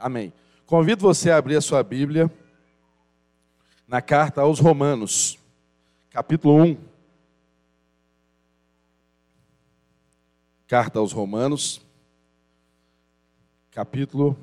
[0.00, 0.32] Amém.
[0.64, 2.32] Convido você a abrir a sua Bíblia
[3.86, 5.38] na carta aos Romanos,
[6.08, 6.78] capítulo 1.
[10.66, 11.82] Carta aos Romanos,
[13.70, 14.38] capítulo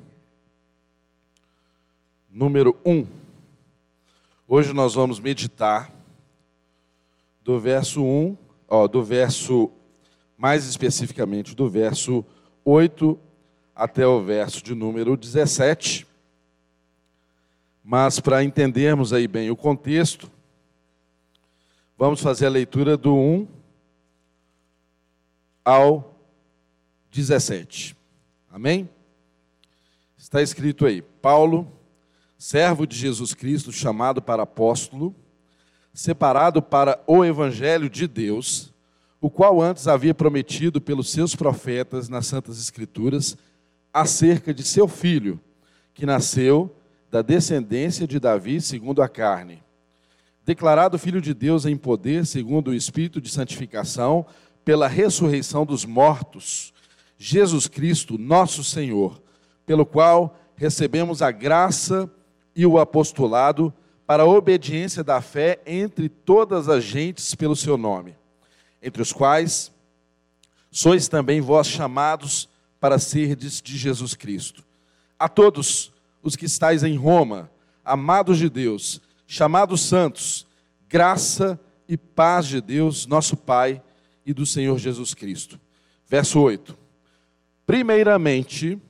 [2.30, 3.04] número 1.
[4.46, 5.92] Hoje nós vamos meditar
[7.42, 8.36] do verso 1,
[8.68, 9.72] ó, do verso,
[10.36, 12.24] mais especificamente, do verso
[12.64, 13.18] 8
[13.78, 16.04] até o verso de número 17.
[17.84, 20.28] Mas para entendermos aí bem o contexto,
[21.96, 23.46] vamos fazer a leitura do 1
[25.64, 26.12] ao
[27.12, 27.96] 17.
[28.50, 28.90] Amém?
[30.16, 31.72] Está escrito aí: Paulo,
[32.36, 35.14] servo de Jesus Cristo, chamado para apóstolo,
[35.94, 38.74] separado para o evangelho de Deus,
[39.20, 43.36] o qual antes havia prometido pelos seus profetas nas santas escrituras
[43.92, 45.40] acerca de seu filho,
[45.94, 46.74] que nasceu
[47.10, 49.62] da descendência de Davi segundo a carne.
[50.44, 54.24] Declarado filho de Deus em poder, segundo o espírito de santificação,
[54.64, 56.72] pela ressurreição dos mortos,
[57.18, 59.20] Jesus Cristo, nosso Senhor,
[59.66, 62.10] pelo qual recebemos a graça
[62.54, 63.72] e o apostolado
[64.06, 68.16] para a obediência da fé entre todas as gentes pelo seu nome,
[68.82, 69.72] entre os quais
[70.70, 72.48] sois também vós chamados
[72.80, 74.64] para serdes de Jesus Cristo.
[75.18, 77.50] A todos os que estáis em Roma,
[77.84, 80.46] amados de Deus, chamados santos,
[80.88, 83.82] graça e paz de Deus, nosso Pai
[84.24, 85.58] e do Senhor Jesus Cristo.
[86.06, 86.76] Verso 8.
[87.66, 88.80] Primeiramente,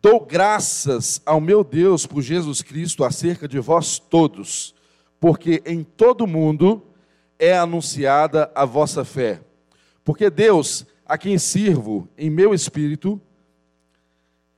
[0.00, 4.74] dou graças ao meu Deus por Jesus Cristo acerca de vós todos,
[5.18, 6.82] porque em todo mundo
[7.38, 9.40] é anunciada a vossa fé.
[10.04, 13.20] Porque Deus a quem sirvo em meu espírito,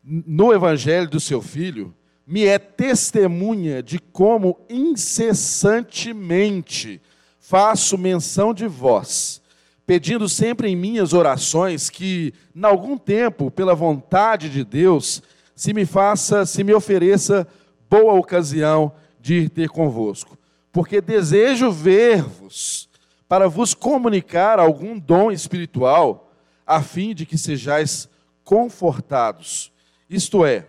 [0.02, 1.92] no evangelho do seu filho,
[2.26, 7.00] me é testemunha de como incessantemente
[7.38, 9.40] faço menção de vós,
[9.86, 15.22] pedindo sempre em minhas orações que, em algum tempo, pela vontade de Deus,
[15.54, 17.46] se me faça, se me ofereça
[17.88, 18.90] boa ocasião
[19.20, 20.36] de ir ter convosco,
[20.72, 22.88] porque desejo ver-vos
[23.28, 26.25] para vos comunicar algum dom espiritual
[26.66, 28.08] a fim de que sejais
[28.42, 29.72] confortados.
[30.10, 30.66] Isto é,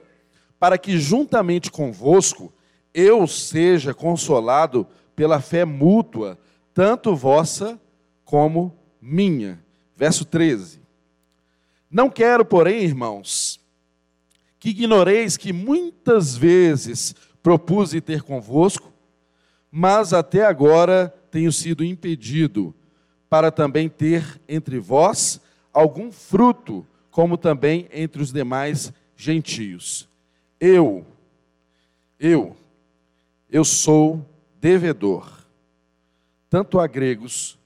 [0.59, 2.53] para que juntamente convosco
[2.93, 6.37] eu seja consolado pela fé mútua,
[6.73, 7.79] tanto vossa
[8.23, 9.59] como minha.
[9.95, 10.81] Verso 13.
[11.89, 13.59] Não quero, porém, irmãos,
[14.59, 18.91] que ignoreis que muitas vezes propus ter convosco,
[19.71, 22.75] mas até agora tenho sido impedido,
[23.29, 25.39] para também ter entre vós
[25.77, 30.09] algum fruto, como também entre os demais gentios.
[30.59, 31.05] Eu,
[32.19, 32.57] eu,
[33.47, 34.25] eu sou
[34.59, 35.31] devedor,
[36.49, 37.59] tanto a gregos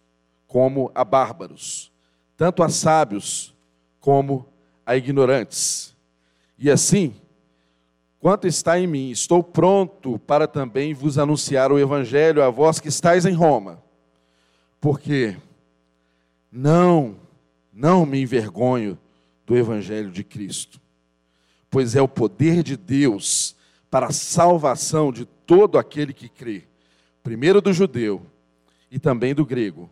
[0.46, 1.90] como a bárbaros,
[2.36, 3.56] tanto a sábios
[4.02, 4.46] como
[4.86, 5.96] a ignorantes.
[6.60, 7.16] E assim,
[8.20, 12.90] quanto está em mim, estou pronto para também vos anunciar o evangelho a vós que
[12.90, 13.82] estáis em Roma.
[14.82, 15.38] Porque
[16.52, 17.21] não
[17.72, 18.98] não me envergonho
[19.46, 20.80] do Evangelho de Cristo,
[21.70, 23.56] pois é o poder de Deus
[23.90, 26.64] para a salvação de todo aquele que crê,
[27.24, 28.26] primeiro do judeu
[28.90, 29.90] e também do grego,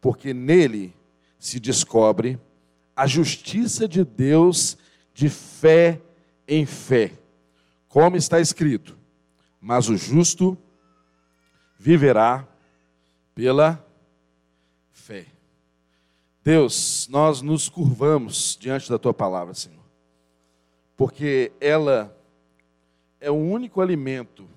[0.00, 0.94] porque nele
[1.38, 2.38] se descobre
[2.94, 4.76] a justiça de Deus
[5.14, 6.00] de fé
[6.46, 7.12] em fé,
[7.88, 8.96] como está escrito:
[9.60, 10.58] mas o justo
[11.78, 12.46] viverá
[13.34, 13.84] pela
[14.90, 15.37] fé.
[16.48, 19.84] Deus, nós nos curvamos diante da tua palavra, Senhor,
[20.96, 22.16] porque ela
[23.20, 24.48] é o único alimento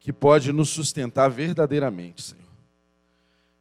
[0.00, 2.42] que pode nos sustentar verdadeiramente, Senhor.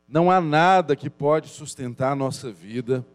[0.08, 3.06] Não há nada que pode sustentar a nossa vida,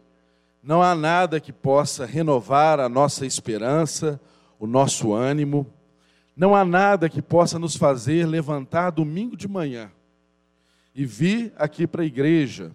[0.62, 4.20] não há nada que possa renovar a nossa esperança,
[4.56, 5.66] o nosso ânimo,
[6.36, 9.90] não há nada que possa nos fazer levantar domingo de manhã
[10.94, 12.70] e vir aqui para a igreja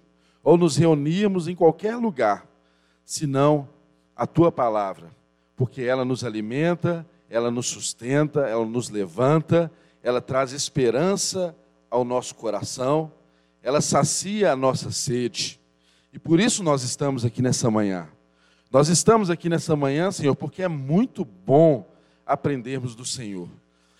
[0.47, 2.47] ou nos reunirmos em qualquer lugar,
[3.03, 3.67] senão
[4.15, 5.11] a tua palavra,
[5.57, 9.69] porque ela nos alimenta, ela nos sustenta, ela nos levanta,
[10.01, 11.53] ela traz esperança
[11.91, 13.11] ao nosso coração,
[13.61, 15.59] ela sacia a nossa sede.
[16.13, 18.07] E por isso nós estamos aqui nessa manhã.
[18.71, 21.85] Nós estamos aqui nessa manhã, Senhor, porque é muito bom
[22.25, 23.49] aprendermos do Senhor.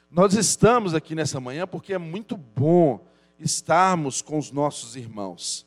[0.10, 3.06] Nós estamos aqui nessa manhã porque é muito bom
[3.38, 5.67] estarmos com os nossos irmãos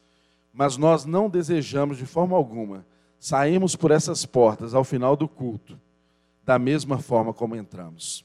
[0.52, 2.84] mas nós não desejamos de forma alguma
[3.18, 5.78] sairmos por essas portas ao final do culto
[6.44, 8.24] da mesma forma como entramos.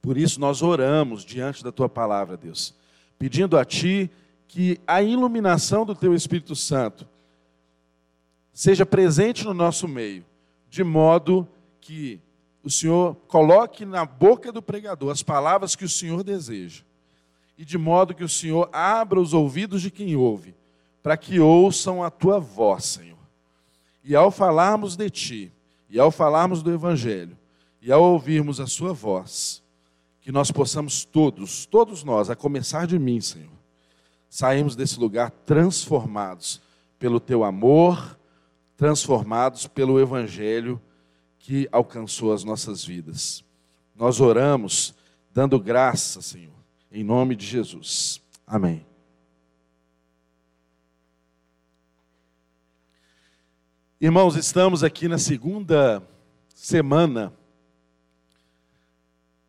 [0.00, 2.74] Por isso nós oramos diante da tua palavra, Deus,
[3.18, 4.10] pedindo a ti
[4.46, 7.06] que a iluminação do teu Espírito Santo
[8.52, 10.24] seja presente no nosso meio,
[10.70, 11.46] de modo
[11.80, 12.20] que
[12.62, 16.82] o Senhor coloque na boca do pregador as palavras que o Senhor deseja,
[17.56, 20.54] e de modo que o Senhor abra os ouvidos de quem ouve,
[21.02, 23.18] para que ouçam a tua voz, Senhor.
[24.04, 25.52] E ao falarmos de ti,
[25.88, 27.36] e ao falarmos do Evangelho,
[27.80, 29.62] e ao ouvirmos a sua voz,
[30.20, 33.52] que nós possamos todos, todos nós, a começar de mim, Senhor,
[34.28, 36.60] sairmos desse lugar transformados
[36.98, 38.18] pelo teu amor,
[38.76, 40.80] transformados pelo Evangelho
[41.38, 43.44] que alcançou as nossas vidas.
[43.96, 44.94] Nós oramos
[45.32, 46.52] dando graça, Senhor,
[46.92, 48.20] em nome de Jesus.
[48.46, 48.87] Amém.
[54.00, 56.00] Irmãos, estamos aqui na segunda
[56.54, 57.32] semana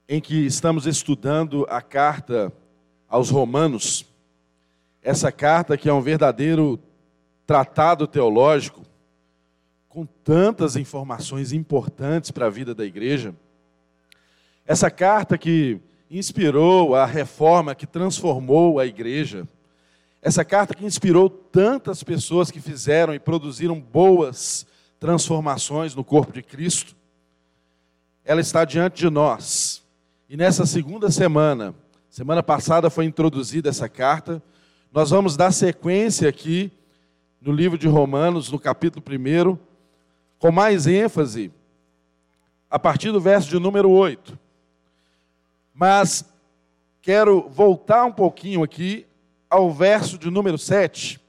[0.08, 2.52] em que estamos estudando a carta
[3.08, 4.08] aos Romanos.
[5.04, 6.80] Essa carta que é um verdadeiro
[7.46, 8.82] tratado teológico,
[9.88, 13.36] com tantas informações importantes para a vida da igreja.
[14.66, 15.80] Essa carta que
[16.10, 19.48] inspirou a reforma, que transformou a igreja.
[20.22, 24.68] Essa carta que inspirou tantas pessoas que fizeram e produziram boas
[25.00, 26.96] transformações no corpo de Cristo.
[28.26, 29.82] Ela está diante de nós.
[30.28, 31.74] E nessa segunda semana,
[32.10, 34.44] semana passada foi introduzida essa carta,
[34.92, 36.72] nós vamos dar sequência aqui
[37.40, 39.58] no livro de Romanos, no capítulo 1,
[40.38, 41.52] com mais ênfase,
[42.70, 44.38] a partir do verso de número 8.
[45.74, 46.26] Mas
[47.02, 49.06] quero voltar um pouquinho aqui
[49.50, 51.20] ao verso de número 7,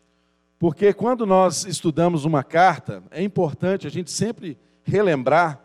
[0.58, 5.58] porque quando nós estudamos uma carta, é importante a gente sempre relembrar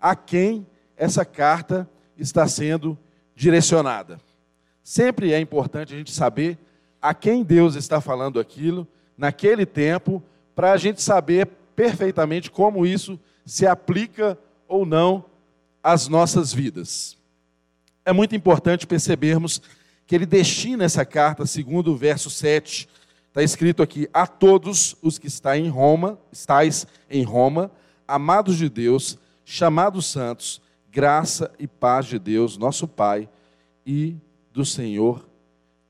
[0.00, 0.66] a quem
[0.96, 1.88] essa carta
[2.18, 2.98] está sendo
[3.34, 4.20] direcionada.
[4.82, 6.58] Sempre é importante a gente saber
[7.00, 8.86] a quem Deus está falando aquilo
[9.16, 10.22] naquele tempo,
[10.54, 14.38] para a gente saber perfeitamente como isso se aplica
[14.68, 15.24] ou não
[15.82, 17.16] às nossas vidas.
[18.04, 19.62] É muito importante percebermos
[20.06, 22.88] que ele destina essa carta, segundo o verso 7,
[23.28, 27.70] está escrito aqui: a todos os que estão em Roma, estáis em Roma,
[28.06, 30.60] amados de Deus, chamados santos,
[30.90, 33.28] graça e paz de Deus, nosso Pai,
[33.86, 34.16] e
[34.52, 35.26] do Senhor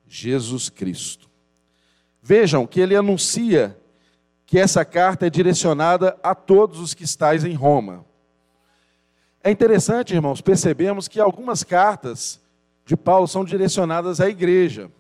[0.07, 1.29] Jesus Cristo.
[2.23, 3.77] Vejam que ele anuncia
[4.47, 8.05] que essa carta é direcionada a todos os que estáis em Roma.
[9.43, 12.42] É interessante, irmãos, percebemos que algumas cartas
[12.85, 14.91] de Paulo são direcionadas à igreja.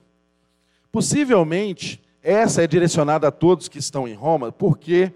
[0.90, 5.12] Possivelmente, essa é direcionada a todos que estão em Roma, porque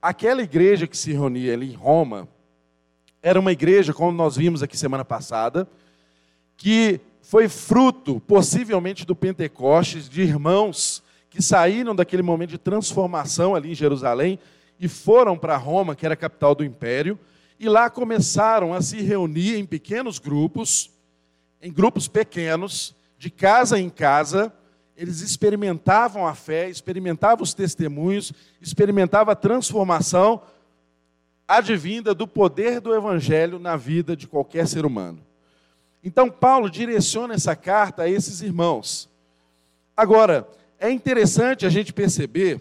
[0.00, 2.28] aquela igreja que se reunia ali em Roma
[3.22, 5.68] era uma igreja, como nós vimos aqui semana passada,
[6.56, 13.70] que foi fruto, possivelmente, do Pentecostes, de irmãos que saíram daquele momento de transformação ali
[13.70, 14.38] em Jerusalém
[14.78, 17.18] e foram para Roma, que era a capital do império,
[17.58, 20.90] e lá começaram a se reunir em pequenos grupos
[21.62, 24.52] em grupos pequenos, de casa em casa,
[24.96, 30.42] eles experimentavam a fé, experimentavam os testemunhos, experimentavam a transformação
[31.46, 35.20] advinda do poder do Evangelho na vida de qualquer ser humano.
[36.02, 39.08] Então, Paulo direciona essa carta a esses irmãos.
[39.96, 40.48] Agora,
[40.80, 42.60] é interessante a gente perceber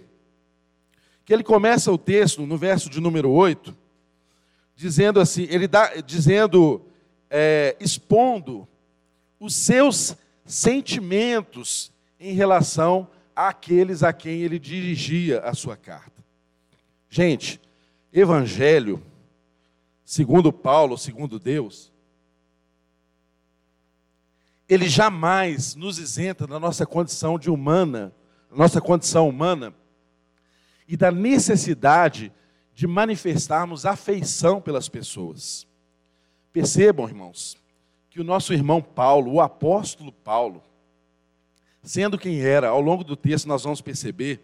[1.25, 3.75] que ele começa o texto, no verso de número 8,
[4.75, 6.85] dizendo assim, ele dá, dizendo,
[7.29, 8.67] é, expondo
[9.41, 16.23] os seus sentimentos em relação àqueles a quem ele dirigia a sua carta.
[17.09, 17.59] Gente,
[18.13, 19.03] evangelho,
[20.05, 21.91] segundo Paulo, segundo Deus,
[24.69, 28.13] ele jamais nos isenta da nossa condição de humana,
[28.51, 29.73] nossa condição humana,
[30.87, 32.31] e da necessidade
[32.75, 35.65] de manifestarmos afeição pelas pessoas.
[36.53, 37.60] Percebam, irmãos,
[38.11, 40.61] que o nosso irmão Paulo, o apóstolo Paulo,
[41.81, 44.41] sendo quem era, ao longo do texto nós vamos perceber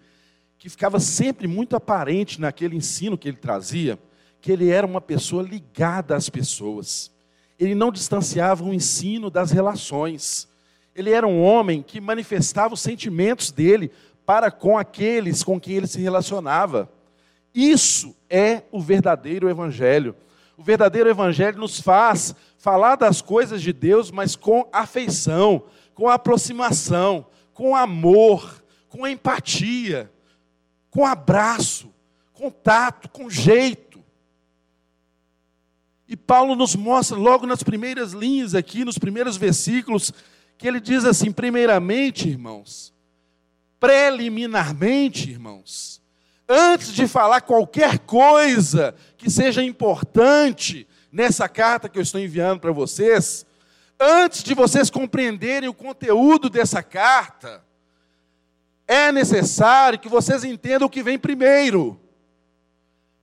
[0.57, 3.99] que ficava sempre muito aparente naquele ensino que ele trazia,
[4.39, 7.11] que ele era uma pessoa ligada às pessoas.
[7.59, 10.47] Ele não distanciava o ensino das relações.
[10.95, 13.91] Ele era um homem que manifestava os sentimentos dele
[14.25, 16.89] para com aqueles com quem ele se relacionava.
[17.53, 20.15] Isso é o verdadeiro evangelho.
[20.57, 27.27] O verdadeiro evangelho nos faz falar das coisas de Deus, mas com afeição, com aproximação,
[27.53, 30.11] com amor, com empatia,
[30.89, 31.93] com abraço,
[32.33, 34.03] com tato, com jeito.
[36.07, 40.11] E Paulo nos mostra logo nas primeiras linhas aqui, nos primeiros versículos,
[40.57, 42.93] que ele diz assim: primeiramente, irmãos,
[43.79, 46.01] preliminarmente, irmãos,
[46.47, 52.71] antes de falar qualquer coisa que seja importante nessa carta que eu estou enviando para
[52.71, 53.45] vocês,
[53.99, 57.63] antes de vocês compreenderem o conteúdo dessa carta,
[58.87, 61.99] é necessário que vocês entendam o que vem primeiro.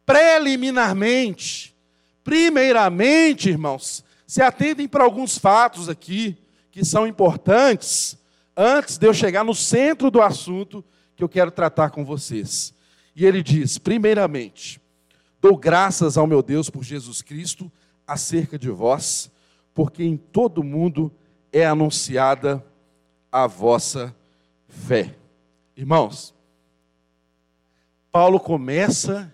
[0.04, 1.74] Preliminarmente,
[2.22, 6.36] primeiramente, irmãos, se atendem para alguns fatos aqui
[6.70, 8.18] que são importantes
[8.56, 10.84] antes de eu chegar no centro do assunto
[11.16, 12.74] que eu quero tratar com vocês.
[13.14, 14.80] E ele diz: primeiramente,
[15.44, 17.70] dou graças ao meu Deus por Jesus Cristo
[18.06, 19.30] acerca de vós,
[19.74, 21.12] porque em todo mundo
[21.52, 22.64] é anunciada
[23.30, 24.16] a vossa
[24.66, 25.14] fé.
[25.76, 26.34] Irmãos,
[28.10, 29.30] Paulo começa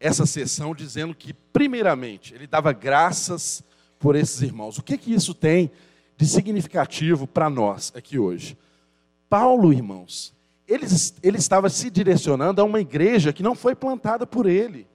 [0.00, 3.62] essa sessão dizendo que, primeiramente, ele dava graças
[4.00, 4.76] por esses irmãos.
[4.78, 5.70] O que, que isso tem
[6.16, 8.58] de significativo para nós aqui hoje?
[9.30, 10.34] Paulo, irmãos,
[10.66, 10.86] ele,
[11.22, 14.92] ele estava se direcionando a uma igreja que não foi plantada por ele.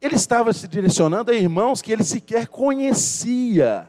[0.00, 3.88] Ele estava se direcionando a irmãos que ele sequer conhecia,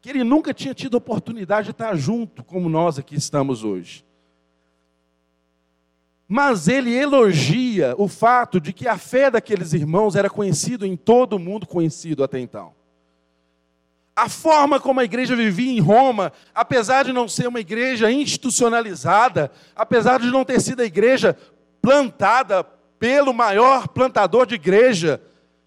[0.00, 4.04] que ele nunca tinha tido oportunidade de estar junto, como nós aqui estamos hoje.
[6.26, 11.34] Mas ele elogia o fato de que a fé daqueles irmãos era conhecida em todo
[11.34, 12.72] o mundo conhecido até então.
[14.14, 19.50] A forma como a igreja vivia em Roma, apesar de não ser uma igreja institucionalizada,
[19.74, 21.36] apesar de não ter sido a igreja
[21.82, 22.64] plantada
[23.00, 25.20] pelo maior plantador de igreja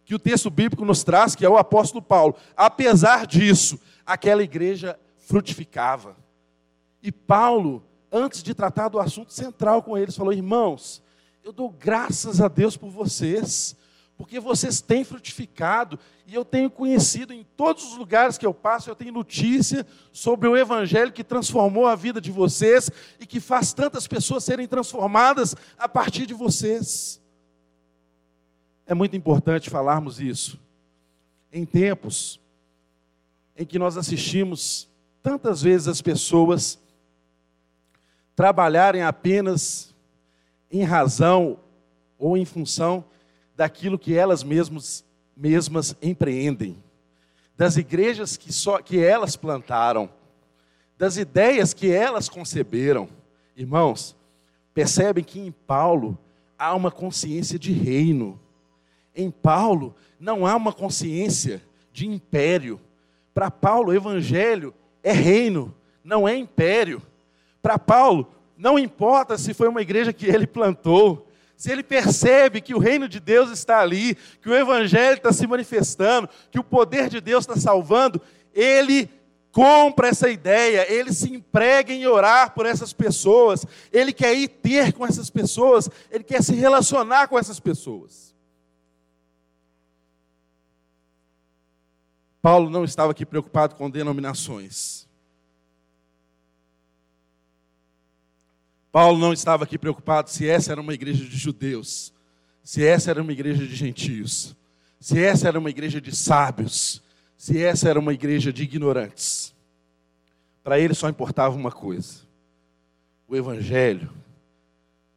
[0.05, 4.99] que o texto bíblico nos traz, que é o apóstolo Paulo, apesar disso, aquela igreja
[5.17, 6.15] frutificava.
[7.01, 11.01] E Paulo, antes de tratar do assunto central com eles, falou: irmãos,
[11.43, 13.75] eu dou graças a Deus por vocês
[14.17, 18.89] porque vocês têm frutificado, e eu tenho conhecido em todos os lugares que eu passo,
[18.89, 23.73] eu tenho notícia sobre o Evangelho que transformou a vida de vocês e que faz
[23.73, 27.21] tantas pessoas serem transformadas a partir de vocês.
[28.93, 30.59] É muito importante falarmos isso.
[31.51, 32.39] Em tempos
[33.57, 34.88] em que nós assistimos
[35.23, 36.79] tantas vezes as pessoas
[38.35, 39.95] trabalharem apenas
[40.69, 41.57] em razão
[42.19, 43.03] ou em função
[43.55, 45.03] daquilo que elas mesmas,
[45.35, 46.77] mesmas empreendem,
[47.57, 50.07] das igrejas que, só, que elas plantaram,
[51.00, 53.09] das ideias que elas conceberam.
[53.57, 54.15] Irmãos,
[54.71, 56.15] percebem que em Paulo
[56.59, 58.39] há uma consciência de reino.
[59.15, 62.79] Em Paulo não há uma consciência de império.
[63.34, 67.01] Para Paulo, o evangelho é reino, não é império.
[67.62, 72.74] Para Paulo, não importa se foi uma igreja que ele plantou, se ele percebe que
[72.74, 77.10] o reino de Deus está ali, que o evangelho está se manifestando, que o poder
[77.10, 78.22] de Deus está salvando,
[78.53, 79.10] ele
[79.51, 84.91] compra essa ideia, ele se emprega em orar por essas pessoas, ele quer ir ter
[84.93, 88.32] com essas pessoas, ele quer se relacionar com essas pessoas.
[92.43, 95.07] Paulo não estava aqui preocupado com denominações.
[98.91, 102.13] Paulo não estava aqui preocupado se essa era uma igreja de judeus,
[102.62, 104.53] se essa era uma igreja de gentios,
[105.00, 107.01] se essa era uma igreja de sábios,
[107.38, 109.55] se essa era uma igreja de ignorantes.
[110.62, 112.27] Para ele só importava uma coisa:
[113.25, 114.12] o Evangelho.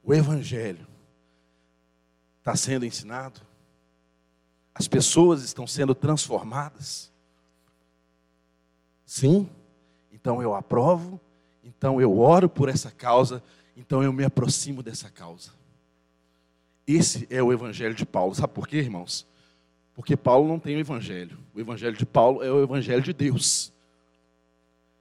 [0.00, 0.87] O Evangelho
[2.38, 3.40] está sendo ensinado,
[4.73, 7.15] as pessoas estão sendo transformadas.
[9.07, 9.49] Sim,
[10.13, 11.21] então eu aprovo,
[11.63, 13.41] então eu oro por essa causa,
[13.77, 15.53] então eu me aproximo dessa causa.
[16.87, 18.35] Esse é o evangelho de Paulo.
[18.35, 19.27] Sabe por quê, irmãos?
[19.95, 21.39] Porque Paulo não tem o evangelho.
[21.55, 23.73] O evangelho de Paulo é o evangelho de Deus.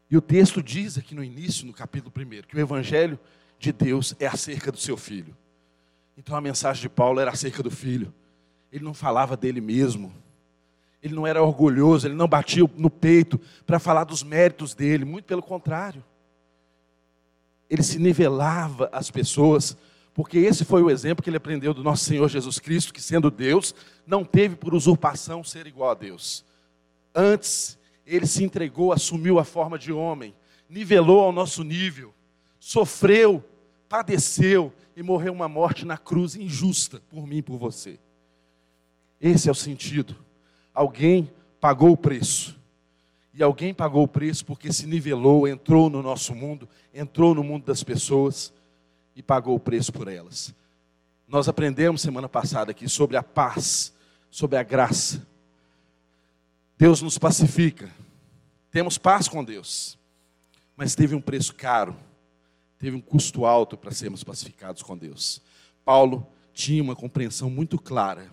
[0.10, 3.20] E o texto diz aqui no início, no capítulo 1, que o evangelho
[3.58, 5.36] de Deus é acerca do seu filho.
[6.18, 8.14] Então a mensagem de Paulo era acerca do filho.
[8.72, 10.14] Ele não falava dele mesmo.
[11.06, 15.24] Ele não era orgulhoso, ele não batia no peito para falar dos méritos dele, muito
[15.26, 16.04] pelo contrário
[17.70, 19.78] ele se nivelava as pessoas,
[20.14, 23.32] porque esse foi o exemplo que ele aprendeu do nosso Senhor Jesus Cristo, que sendo
[23.32, 23.74] Deus,
[24.06, 26.46] não teve por usurpação ser igual a Deus.
[27.14, 30.36] Antes, ele se entregou, assumiu a forma de homem,
[30.70, 32.14] nivelou ao nosso nível,
[32.60, 33.44] sofreu,
[33.90, 38.00] padeceu e morreu uma morte na cruz injusta por mim e por você.
[39.20, 40.16] Esse é o sentido.
[40.76, 42.56] Alguém pagou o preço.
[43.34, 47.66] E alguém pagou o preço porque se nivelou, entrou no nosso mundo, entrou no mundo
[47.66, 48.54] das pessoas
[49.16, 50.54] e pagou o preço por elas.
[51.28, 53.94] Nós aprendemos semana passada aqui sobre a paz,
[54.30, 55.26] sobre a graça.
[56.78, 57.90] Deus nos pacifica,
[58.70, 59.98] temos paz com Deus,
[60.76, 61.96] mas teve um preço caro,
[62.78, 65.42] teve um custo alto para sermos pacificados com Deus.
[65.84, 68.30] Paulo tinha uma compreensão muito clara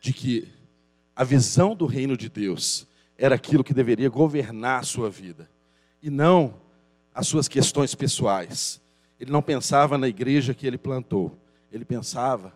[0.00, 0.55] de que
[1.16, 2.86] a visão do reino de Deus
[3.18, 5.48] era aquilo que deveria governar a sua vida,
[6.02, 6.54] e não
[7.14, 8.80] as suas questões pessoais.
[9.18, 11.36] Ele não pensava na igreja que ele plantou,
[11.72, 12.52] ele pensava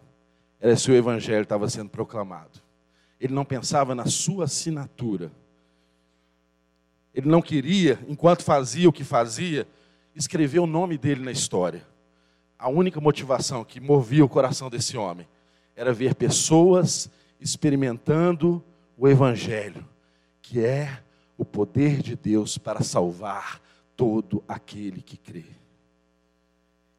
[0.60, 2.60] era se o evangelho estava sendo proclamado.
[3.18, 5.32] Ele não pensava na sua assinatura.
[7.14, 9.66] Ele não queria, enquanto fazia o que fazia,
[10.14, 11.86] escrever o nome dele na história.
[12.58, 15.26] A única motivação que movia o coração desse homem
[15.74, 17.10] era ver pessoas
[17.40, 18.62] experimentando
[18.96, 19.86] o Evangelho,
[20.42, 21.02] que é
[21.38, 23.60] o poder de Deus para salvar
[23.96, 25.44] todo aquele que crê.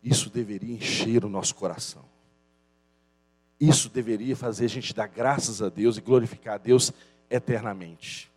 [0.04, 2.04] Isso deveria encher o nosso coração.
[3.60, 6.92] Isso deveria fazer a gente dar graças a Deus e glorificar a Deus
[7.30, 8.32] eternamente.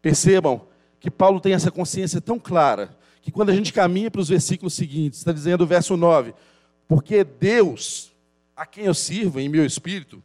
[0.00, 0.62] Percebam
[1.00, 4.74] que Paulo tem essa consciência tão clara que quando a gente caminha para os versículos
[4.74, 6.32] seguintes, está dizendo o verso 9:
[6.86, 8.12] Porque Deus,
[8.56, 10.22] a quem eu sirvo em meu espírito,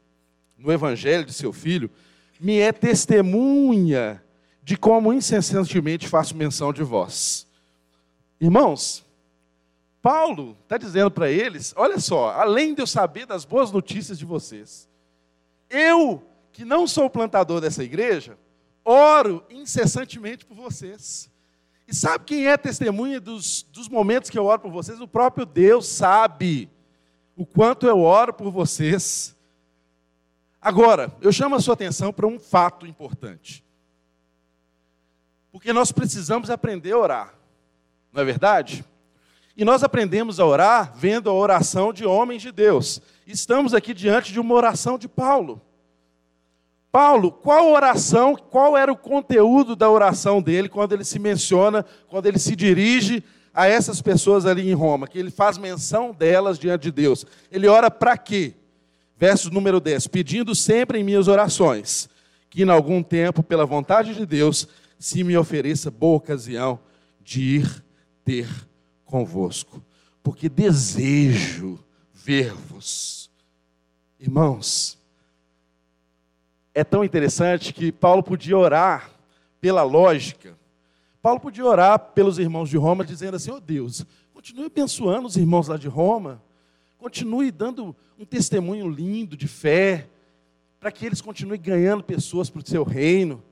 [0.64, 1.92] no evangelho de seu filho,
[2.40, 4.24] me é testemunha
[4.64, 7.46] de como incessantemente faço menção de vós.
[8.40, 9.06] Irmãos,
[10.02, 14.26] Paulo está dizendo para eles: olha só, além de eu saber das boas notícias de
[14.26, 14.88] vocês,
[15.70, 18.38] eu, que não sou plantador dessa igreja,
[18.86, 21.30] oro incessantemente por vocês.
[21.86, 25.02] E sabe quem é testemunha dos, dos momentos que eu oro por vocês?
[25.02, 26.70] O próprio Deus sabe
[27.36, 29.33] o quanto eu oro por vocês.
[30.64, 33.66] Agora, eu chamo a sua atenção para um fato importante.
[35.52, 37.34] Porque nós precisamos aprender a orar,
[38.14, 38.86] não é verdade?
[39.58, 43.02] E nós aprendemos a orar vendo a oração de homens de Deus.
[43.28, 45.62] Estamos aqui diante de uma oração de Paulo.
[46.90, 52.26] Paulo, qual oração, qual era o conteúdo da oração dele quando ele se menciona, quando
[52.26, 53.22] ele se dirige
[53.54, 57.26] a essas pessoas ali em Roma, que ele faz menção delas diante de Deus?
[57.52, 58.56] Ele ora para quê?
[59.18, 62.10] Verso número 10: Pedindo sempre em minhas orações,
[62.50, 64.68] que em algum tempo, pela vontade de Deus,
[65.00, 66.80] se me ofereça boa ocasião
[67.24, 67.86] de ir
[68.24, 68.48] ter
[69.06, 69.84] convosco,
[70.22, 71.80] porque desejo
[72.14, 73.30] ver-vos.
[74.20, 74.98] Irmãos,
[76.74, 79.12] é tão interessante que Paulo podia orar
[79.60, 80.58] pela lógica.
[81.22, 85.38] Paulo podia orar pelos irmãos de Roma, dizendo assim: ó oh Deus, continue abençoando os
[85.38, 86.42] irmãos lá de Roma,
[87.04, 90.08] continue dando um testemunho lindo de fé,
[90.80, 93.44] para que eles continuem ganhando pessoas para o seu reino,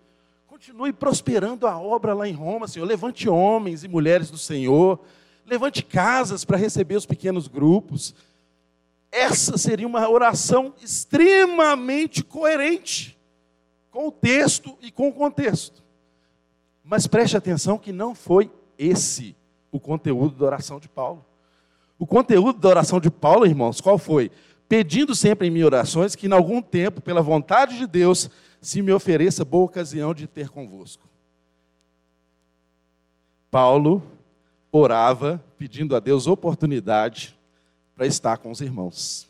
[0.47, 2.85] continue prosperando a obra lá em Roma, Senhor.
[2.85, 5.01] Levante homens e mulheres do Senhor,
[5.45, 8.15] levante casas para receber os pequenos grupos.
[9.11, 13.19] Essa seria uma oração extremamente coerente
[13.89, 15.83] com o texto e com o contexto.
[16.85, 19.35] Mas preste atenção que não foi esse
[19.69, 21.25] o conteúdo da oração de Paulo.
[22.01, 24.31] O conteúdo da oração de Paulo, irmãos, qual foi?
[24.67, 28.27] Pedindo sempre em minhas orações que, em algum tempo, pela vontade de Deus,
[28.59, 31.07] se me ofereça boa ocasião de ter convosco.
[33.51, 34.01] Paulo
[34.71, 37.37] orava pedindo a Deus oportunidade
[37.95, 39.29] para estar com os irmãos.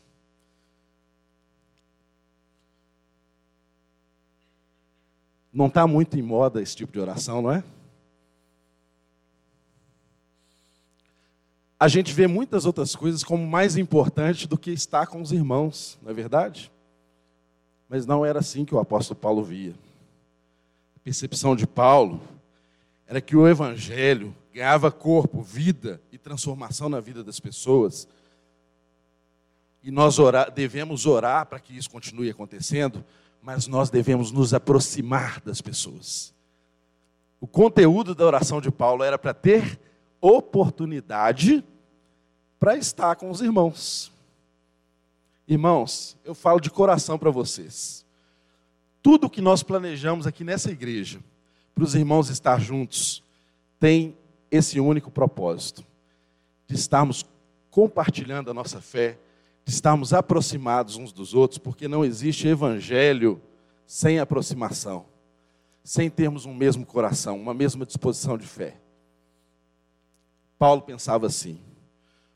[5.52, 7.66] Não está muito em moda esse tipo de oração, não é?
[11.82, 15.98] A gente vê muitas outras coisas como mais importante do que estar com os irmãos,
[16.04, 16.72] não é verdade?
[17.90, 19.74] Mas não era assim que o apóstolo Paulo via.
[20.96, 22.22] A percepção de Paulo
[23.08, 28.08] era que o evangelho ganhava corpo, vida e transformação na vida das pessoas.
[29.82, 33.04] E nós orar, devemos orar para que isso continue acontecendo,
[33.42, 36.32] mas nós devemos nos aproximar das pessoas.
[37.40, 39.80] O conteúdo da oração de Paulo era para ter
[40.22, 41.66] oportunidade
[42.62, 44.12] para estar com os irmãos.
[45.48, 48.06] Irmãos, eu falo de coração para vocês.
[49.02, 51.20] Tudo que nós planejamos aqui nessa igreja,
[51.74, 53.24] para os irmãos estar juntos,
[53.80, 54.16] tem
[54.52, 55.84] esse único propósito:
[56.68, 57.26] de estarmos
[57.72, 59.18] compartilhando a nossa fé,
[59.66, 63.42] de estarmos aproximados uns dos outros, porque não existe evangelho
[63.88, 65.08] sem aproximação,
[65.84, 68.80] sem termos um mesmo coração, uma mesma disposição de fé.
[70.60, 71.71] Paulo pensava assim.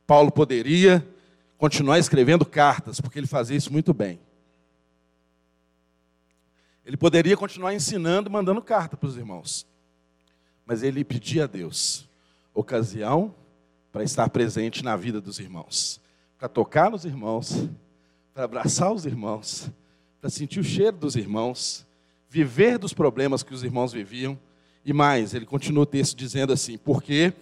[0.06, 1.06] Paulo poderia
[1.58, 4.20] continuar escrevendo cartas, porque ele fazia isso muito bem.
[6.86, 9.66] Ele poderia continuar ensinando, mandando carta para os irmãos.
[10.66, 12.08] Mas ele pedia a Deus
[12.54, 13.34] ocasião
[13.92, 16.00] para estar presente na vida dos irmãos,
[16.38, 17.68] para tocar nos irmãos,
[18.34, 19.72] para abraçar os irmãos,
[20.20, 21.86] para sentir o cheiro dos irmãos,
[22.30, 24.38] viver dos problemas que os irmãos viviam.
[24.84, 27.34] E mais, ele continua o texto dizendo assim: porque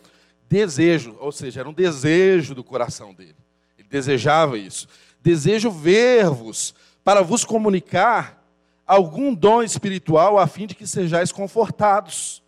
[0.54, 3.36] desejo, ou seja, era um desejo do coração dele.
[3.76, 4.88] Ele desejava isso.
[5.20, 8.46] Desejo ver-vos para vos comunicar
[8.86, 12.44] algum dom espiritual a fim de que sejais confortados.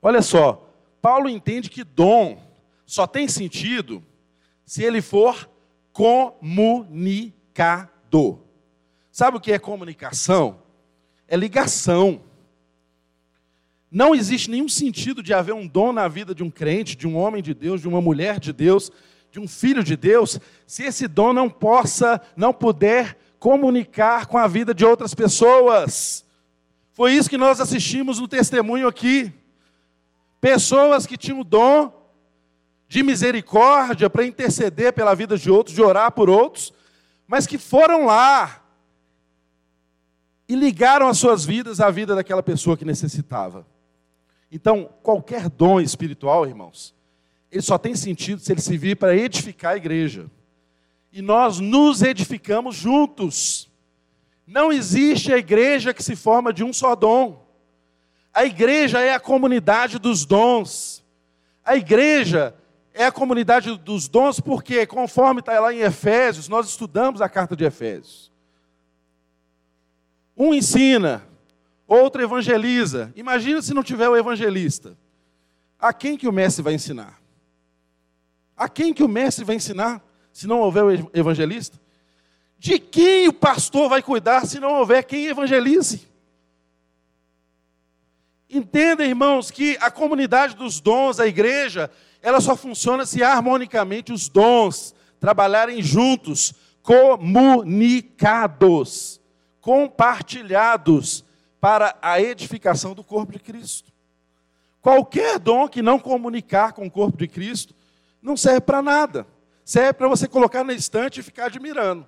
[0.00, 0.68] Olha só,
[1.00, 2.42] Paulo entende que dom
[2.84, 4.02] só tem sentido
[4.66, 5.48] se ele for
[5.92, 7.52] comunicado.
[9.12, 10.60] Sabe o que é comunicação?
[11.28, 12.20] É ligação.
[13.94, 17.14] Não existe nenhum sentido de haver um dom na vida de um crente, de um
[17.14, 18.90] homem de Deus, de uma mulher de Deus,
[19.30, 24.46] de um filho de Deus, se esse dom não possa, não puder comunicar com a
[24.46, 26.24] vida de outras pessoas.
[26.94, 29.30] Foi isso que nós assistimos no testemunho aqui.
[30.40, 31.92] Pessoas que tinham o dom
[32.88, 36.72] de misericórdia para interceder pela vida de outros, de orar por outros,
[37.26, 38.62] mas que foram lá
[40.48, 43.70] e ligaram as suas vidas à vida daquela pessoa que necessitava.
[44.54, 46.94] Então, qualquer dom espiritual, irmãos,
[47.50, 50.30] ele só tem sentido se ele servir para edificar a igreja.
[51.10, 53.70] E nós nos edificamos juntos.
[54.46, 57.46] Não existe a igreja que se forma de um só dom.
[58.32, 61.02] A igreja é a comunidade dos dons.
[61.64, 62.54] A igreja
[62.92, 67.56] é a comunidade dos dons porque, conforme está lá em Efésios, nós estudamos a carta
[67.56, 68.30] de Efésios.
[70.36, 71.26] Um ensina,
[71.92, 73.12] outro evangeliza.
[73.14, 74.96] Imagina se não tiver o evangelista.
[75.78, 77.20] A quem que o mestre vai ensinar?
[78.56, 80.00] A quem que o mestre vai ensinar
[80.32, 81.80] se não houver o evangelista?
[82.58, 86.08] De quem o pastor vai cuidar se não houver quem evangelize?
[88.48, 94.28] Entenda, irmãos, que a comunidade dos dons, a igreja, ela só funciona se harmonicamente os
[94.28, 99.20] dons trabalharem juntos, comunicados,
[99.60, 101.24] compartilhados
[101.62, 103.92] para a edificação do corpo de Cristo.
[104.80, 107.72] Qualquer dom que não comunicar com o corpo de Cristo
[108.20, 109.24] não serve para nada.
[109.64, 112.04] Serve para você colocar na estante e ficar admirando.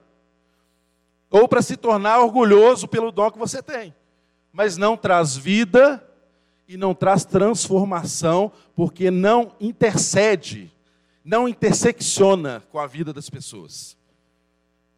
[1.30, 3.94] Ou para se tornar orgulhoso pelo dom que você tem.
[4.52, 6.04] Mas não traz vida
[6.66, 10.68] e não traz transformação, porque não intercede,
[11.24, 13.96] não intersecciona com a vida das pessoas.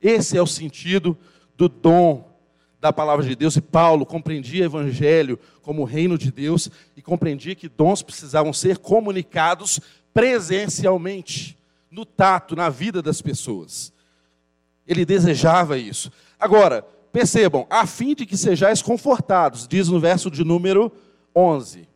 [0.01, 1.15] Esse é o sentido
[1.59, 2.36] do dom
[2.87, 7.03] da palavra de Deus, e Paulo compreendia o evangelho como o reino de Deus e
[7.03, 9.81] compreendia que dons precisavam ser comunicados
[10.15, 11.59] presencialmente,
[11.91, 13.93] no tato, na vida das pessoas.
[14.87, 16.13] Ele desejava isso.
[16.39, 20.93] Agora, percebam, a fim de que sejais confortados, diz no verso de número
[21.35, 21.89] 11.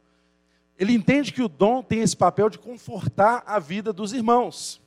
[0.76, 4.80] Ele entende que o dom tem esse papel de confortar a vida dos irmãos.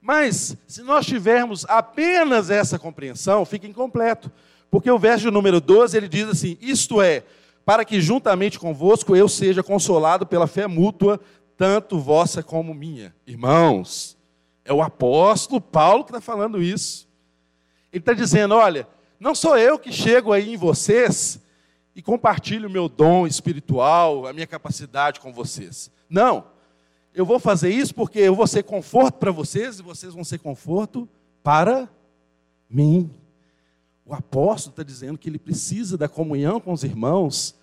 [0.00, 4.30] Mas, se nós tivermos apenas essa compreensão, fica incompleto.
[4.70, 7.24] Porque o verso número 12 ele diz assim: Isto é,
[7.64, 11.20] para que juntamente convosco eu seja consolado pela fé mútua,
[11.56, 13.14] tanto vossa como minha.
[13.26, 14.16] Irmãos,
[14.64, 17.08] é o apóstolo Paulo que está falando isso.
[17.92, 18.86] Ele está dizendo: olha,
[19.18, 21.40] não sou eu que chego aí em vocês
[21.96, 25.90] e compartilho o meu dom espiritual, a minha capacidade com vocês.
[26.08, 26.46] Não.
[27.12, 30.38] Eu vou fazer isso porque eu vou ser conforto para vocês e vocês vão ser
[30.38, 31.08] conforto
[31.42, 31.88] para
[32.70, 33.10] mim.
[34.08, 37.54] O apóstolo está dizendo que ele precisa da comunhão com os irmãos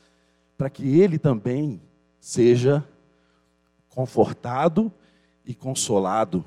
[0.55, 1.81] para que ele também
[2.19, 2.87] seja
[3.89, 4.93] confortado
[5.43, 6.45] e consolado.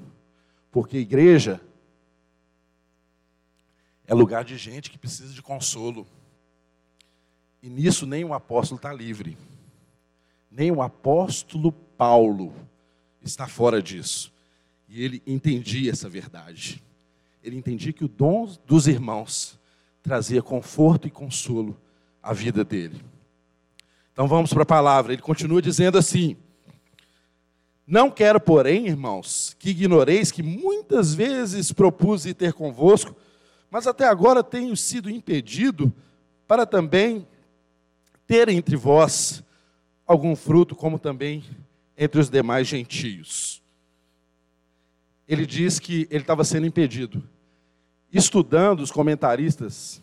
[0.70, 1.60] Porque igreja
[4.06, 6.06] é lugar de gente que precisa de consolo.
[7.60, 9.36] E nisso nem o apóstolo está livre.
[10.48, 12.54] Nem o apóstolo Paulo
[13.20, 14.32] está fora disso.
[14.88, 16.80] E ele entendia essa verdade.
[17.42, 19.58] Ele entendia que o dom dos irmãos
[20.02, 21.78] trazia conforto e consolo
[22.22, 23.00] à vida dele.
[24.12, 25.12] Então vamos para a palavra.
[25.12, 26.36] Ele continua dizendo assim:
[27.86, 33.14] Não quero, porém, irmãos, que ignoreis que muitas vezes propus ir ter convosco,
[33.70, 35.92] mas até agora tenho sido impedido
[36.46, 37.26] para também
[38.26, 39.42] ter entre vós
[40.06, 41.44] algum fruto, como também
[41.96, 43.62] entre os demais gentios.
[45.26, 47.22] Ele diz que ele estava sendo impedido
[48.12, 50.02] estudando os comentaristas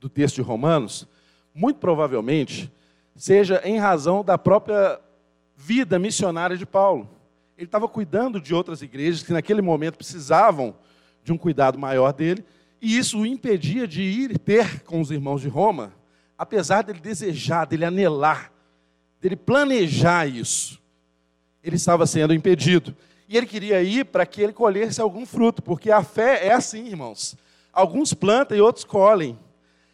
[0.00, 1.06] do texto de Romanos,
[1.54, 2.72] muito provavelmente
[3.16, 5.00] seja em razão da própria
[5.56, 7.08] vida missionária de Paulo.
[7.56, 10.76] Ele estava cuidando de outras igrejas que naquele momento precisavam
[11.24, 12.44] de um cuidado maior dele,
[12.80, 15.92] e isso o impedia de ir ter com os irmãos de Roma,
[16.38, 18.52] apesar dele desejar, dele anelar,
[19.20, 20.80] dele planejar isso.
[21.60, 22.94] Ele estava sendo impedido.
[23.28, 26.86] E ele queria ir para que ele colhesse algum fruto, porque a fé é assim,
[26.86, 27.36] irmãos.
[27.72, 29.38] Alguns plantam e outros colhem.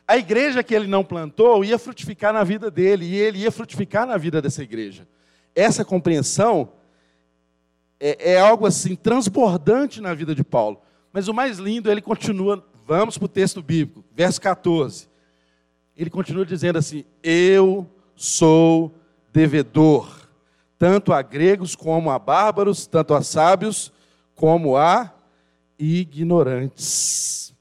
[0.06, 4.06] A igreja que ele não plantou ia frutificar na vida dele, e ele ia frutificar
[4.06, 5.08] na vida dessa igreja.
[5.54, 6.70] Essa compreensão
[7.98, 10.80] é, é algo assim transbordante na vida de Paulo.
[11.12, 15.08] Mas o mais lindo, ele continua, vamos para o texto bíblico, verso 14.
[15.96, 18.94] Ele continua dizendo assim: Eu sou
[19.32, 20.13] devedor,
[20.84, 23.90] tanto a gregos como a bárbaros, tanto a sábios
[24.34, 25.14] como a
[25.78, 27.54] ignorantes.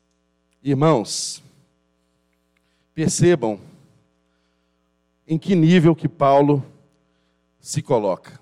[0.61, 1.41] Irmãos,
[2.93, 3.61] percebam
[5.25, 6.61] em que nível que Paulo
[7.61, 8.41] se coloca.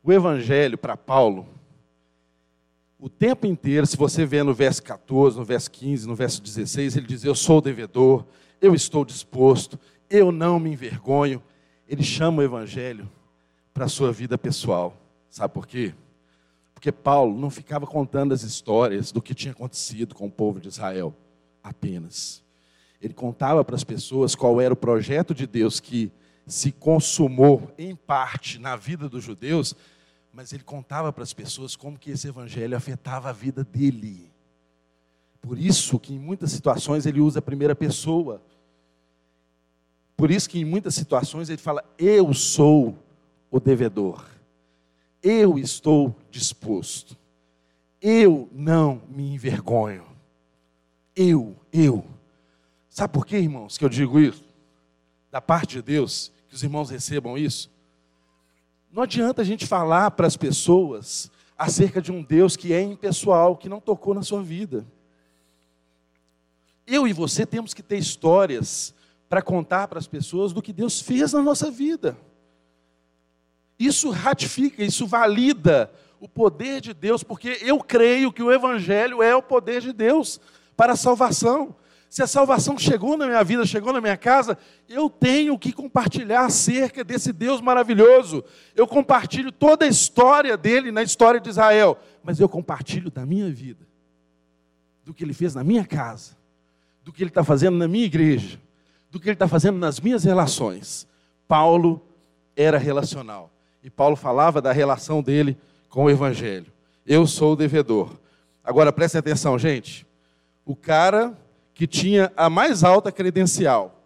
[0.00, 1.44] O evangelho para Paulo,
[3.00, 6.96] o tempo inteiro, se você vê no verso 14, no verso 15, no verso 16,
[6.96, 8.24] ele diz: Eu sou devedor,
[8.60, 9.76] eu estou disposto,
[10.08, 11.42] eu não me envergonho.
[11.88, 13.10] Ele chama o evangelho
[13.72, 14.94] para a sua vida pessoal.
[15.30, 15.94] Sabe por quê?
[16.74, 20.68] Porque Paulo não ficava contando as histórias do que tinha acontecido com o povo de
[20.68, 21.14] Israel
[21.62, 22.44] apenas.
[23.00, 26.12] Ele contava para as pessoas qual era o projeto de Deus que
[26.46, 29.74] se consumou em parte na vida dos judeus,
[30.32, 34.32] mas ele contava para as pessoas como que esse evangelho afetava a vida dele.
[35.40, 38.42] Por isso que em muitas situações ele usa a primeira pessoa.
[40.18, 42.98] Por isso que em muitas situações ele fala: "Eu sou
[43.52, 44.26] o devedor.
[45.22, 47.16] Eu estou disposto.
[48.02, 50.04] Eu não me envergonho.
[51.14, 52.04] Eu, eu.
[52.88, 54.44] Sabe por quê, irmãos, que eu digo isso?
[55.30, 57.70] Da parte de Deus, que os irmãos recebam isso.
[58.90, 63.56] Não adianta a gente falar para as pessoas acerca de um Deus que é impessoal,
[63.56, 64.84] que não tocou na sua vida.
[66.84, 68.92] Eu e você temos que ter histórias
[69.28, 72.16] para contar para as pessoas do que Deus fez na nossa vida.
[73.78, 79.36] Isso ratifica, isso valida o poder de Deus, porque eu creio que o Evangelho é
[79.36, 80.40] o poder de Deus
[80.76, 81.76] para a salvação.
[82.10, 84.56] Se a salvação chegou na minha vida, chegou na minha casa,
[84.88, 88.42] eu tenho que compartilhar acerca desse Deus maravilhoso.
[88.74, 93.50] Eu compartilho toda a história dele na história de Israel, mas eu compartilho da minha
[93.50, 93.86] vida,
[95.04, 96.36] do que ele fez na minha casa,
[97.04, 98.58] do que ele está fazendo na minha igreja,
[99.10, 101.06] do que ele está fazendo nas minhas relações.
[101.46, 102.02] Paulo
[102.54, 103.50] era relacional.
[103.82, 105.56] E Paulo falava da relação dele
[105.88, 106.66] com o Evangelho.
[107.06, 108.18] Eu sou o devedor.
[108.62, 110.06] Agora prestem atenção, gente.
[110.64, 111.36] O cara
[111.72, 114.02] que tinha a mais alta credencial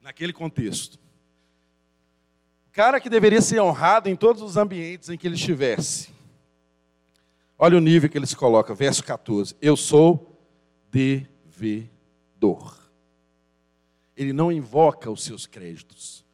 [0.00, 0.94] naquele contexto.
[2.68, 6.08] O cara que deveria ser honrado em todos os ambientes em que ele estivesse.
[7.58, 9.54] Olha o nível que ele se coloca, verso 14.
[9.60, 10.40] Eu sou
[10.90, 11.97] devedor.
[14.16, 16.24] Ele não invoca os seus créditos.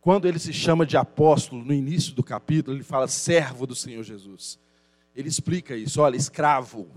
[0.00, 4.02] Quando ele se chama de apóstolo, no início do capítulo, ele fala servo do Senhor
[4.02, 4.58] Jesus.
[5.14, 6.88] Ele explica isso, olha, escravo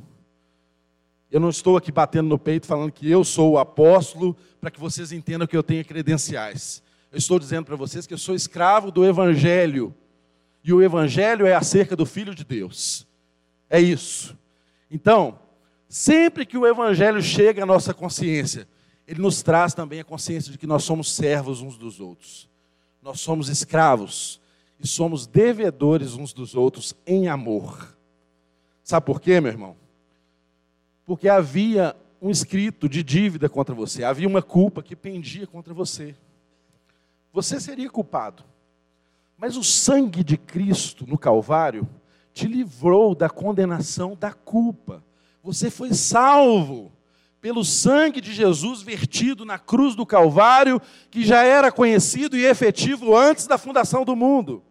[1.35, 4.79] eu não estou aqui batendo no peito falando que eu sou o apóstolo para que
[4.79, 6.81] vocês entendam que eu tenho credenciais.
[7.11, 9.93] Eu estou dizendo para vocês que eu sou escravo do Evangelho.
[10.63, 13.07] E o Evangelho é acerca do Filho de Deus.
[13.69, 14.37] É isso.
[14.89, 15.37] Então,
[15.87, 18.67] sempre que o Evangelho chega à nossa consciência,
[19.07, 22.49] ele nos traz também a consciência de que nós somos servos uns dos outros.
[23.01, 24.41] Nós somos escravos
[24.79, 27.95] e somos devedores uns dos outros em amor.
[28.83, 29.75] Sabe por quê, meu irmão?
[31.05, 36.15] porque havia um escrito de dívida contra você, havia uma culpa que pendia contra você.
[37.31, 38.43] Você seria culpado.
[39.37, 41.87] Mas o sangue de Cristo no Calvário
[42.33, 45.03] te livrou da condenação da culpa.
[45.45, 46.91] Você foi salvo
[47.39, 50.81] pelo sangue de Jesus vertido na cruz do Calvário,
[51.11, 54.63] que já era conhecido e efetivo antes da fundação do mundo.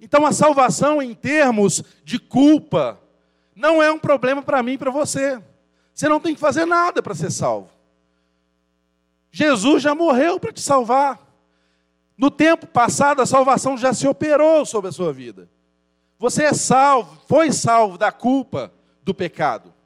[0.00, 3.00] Então a salvação em termos de culpa
[3.56, 5.42] não é um problema para mim e para você.
[5.92, 7.70] Você não tem que fazer nada para ser salvo.
[9.32, 11.18] Jesus já morreu para te salvar.
[12.16, 15.50] No tempo passado, a salvação já se operou sobre a sua vida.
[16.16, 19.81] Você é salvo, foi salvo da culpa do pecado.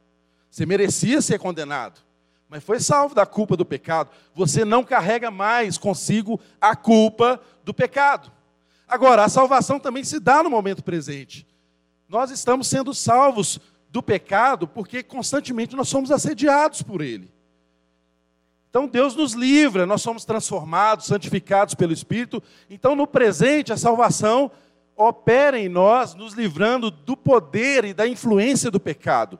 [0.56, 2.00] Você merecia ser condenado,
[2.48, 4.08] mas foi salvo da culpa do pecado.
[4.34, 8.32] Você não carrega mais consigo a culpa do pecado.
[8.88, 11.46] Agora, a salvação também se dá no momento presente.
[12.08, 17.30] Nós estamos sendo salvos do pecado, porque constantemente nós somos assediados por ele.
[18.70, 22.42] Então Deus nos livra, nós somos transformados, santificados pelo Espírito.
[22.70, 24.50] Então no presente a salvação
[24.96, 29.38] opera em nós, nos livrando do poder e da influência do pecado.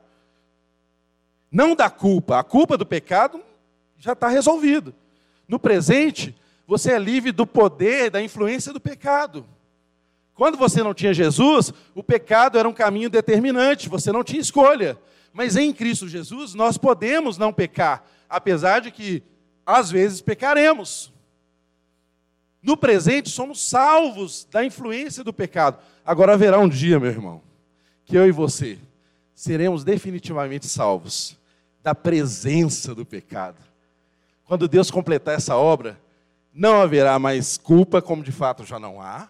[1.51, 2.39] Não da culpa.
[2.39, 3.41] A culpa do pecado
[3.97, 4.93] já está resolvido.
[5.47, 6.35] No presente,
[6.67, 9.45] você é livre do poder, da influência do pecado.
[10.33, 14.97] Quando você não tinha Jesus, o pecado era um caminho determinante, você não tinha escolha.
[15.33, 19.23] Mas em Cristo Jesus nós podemos não pecar, apesar de que
[19.65, 21.11] às vezes pecaremos.
[22.61, 25.79] No presente somos salvos da influência do pecado.
[26.05, 27.41] Agora haverá um dia, meu irmão,
[28.05, 28.77] que eu e você
[29.37, 31.37] seremos definitivamente salvos
[31.83, 33.57] da presença do pecado.
[34.43, 36.01] Quando Deus completar essa obra,
[36.51, 39.29] não haverá mais culpa, como de fato já não há,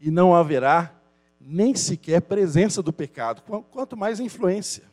[0.00, 0.90] e não haverá
[1.38, 4.84] nem sequer presença do pecado, quanto mais influência.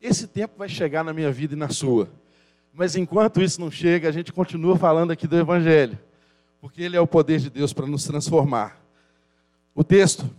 [0.00, 2.08] Esse tempo vai chegar na minha vida e na sua.
[2.72, 5.98] Mas enquanto isso não chega, a gente continua falando aqui do Evangelho,
[6.60, 8.80] porque ele é o poder de Deus para nos transformar.
[9.74, 10.30] O texto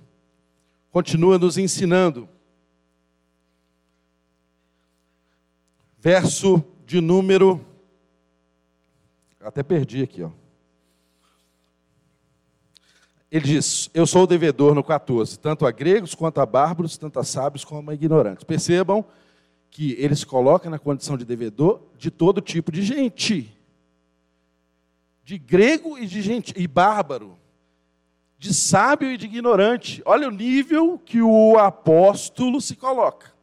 [0.91, 2.29] continua nos ensinando.
[6.07, 7.59] Verso de número.
[9.41, 10.29] Até perdi aqui, ó.
[13.29, 17.19] Ele diz: Eu sou o devedor no 14, tanto a gregos quanto a bárbaros, tanto
[17.19, 18.45] a sábios como a ignorantes.
[18.45, 19.03] Percebam
[19.69, 23.53] que ele se coloca na condição de devedor de todo tipo de gente.
[25.25, 27.37] De grego e de gente e bárbaro,
[28.39, 30.01] de sábio e de ignorante.
[30.05, 33.35] Olha o nível que o apóstolo se coloca.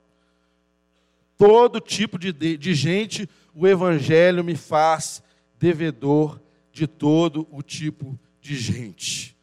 [1.36, 5.22] Todo tipo de, de, gente, o evangelho me faz
[5.58, 6.40] devedor
[6.72, 9.36] de todo o tipo de gente.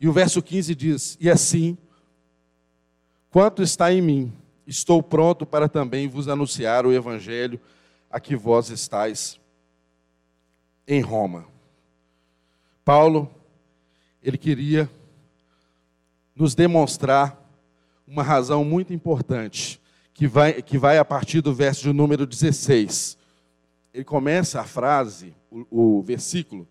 [0.00, 1.76] E o verso 15 diz: E assim,
[3.30, 4.32] quanto está em mim,
[4.66, 7.60] estou pronto para também vos anunciar o evangelho
[8.10, 9.38] a que vós estáis
[10.86, 11.46] em Roma.
[12.84, 13.30] Paulo,
[14.22, 14.88] ele queria
[16.34, 17.42] nos demonstrar
[18.06, 19.80] uma razão muito importante,
[20.16, 23.18] que vai, que vai a partir do verso de número 16.
[23.92, 26.66] Ele começa a frase, o, o versículo,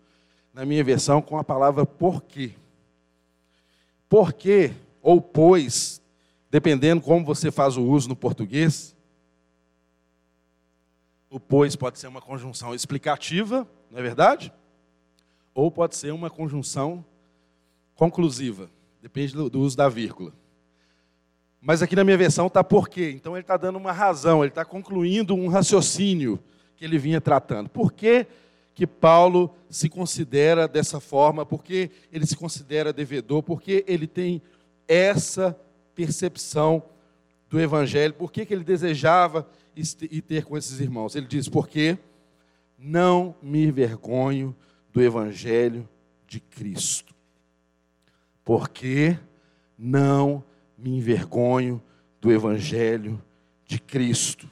[0.52, 2.54] na minha versão, com a palavra porquê.
[4.08, 6.02] Porque, ou pois,
[6.50, 8.96] dependendo como você faz o uso no português,
[11.30, 14.52] o pois pode ser uma conjunção explicativa, não é verdade?
[15.54, 17.04] Ou pode ser uma conjunção
[17.94, 18.68] conclusiva,
[19.00, 20.32] depende do, do uso da vírgula.
[21.66, 23.10] Mas aqui na minha versão está por quê?
[23.12, 26.38] Então ele está dando uma razão, ele está concluindo um raciocínio
[26.76, 27.68] que ele vinha tratando.
[27.68, 28.24] Por que,
[28.72, 31.44] que Paulo se considera dessa forma?
[31.44, 33.42] Por que ele se considera devedor?
[33.42, 34.40] Porque ele tem
[34.86, 35.58] essa
[35.92, 36.84] percepção
[37.50, 39.44] do Evangelho, por que, que ele desejava
[39.76, 41.16] ir ter com esses irmãos.
[41.16, 41.98] Ele diz: Porque
[42.78, 44.54] não me envergonho
[44.92, 45.88] do Evangelho
[46.28, 47.12] de Cristo.
[48.44, 49.18] Porque
[49.76, 51.82] não me envergonho
[52.20, 53.22] do Evangelho
[53.64, 54.48] de Cristo.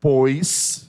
[0.00, 0.88] Pois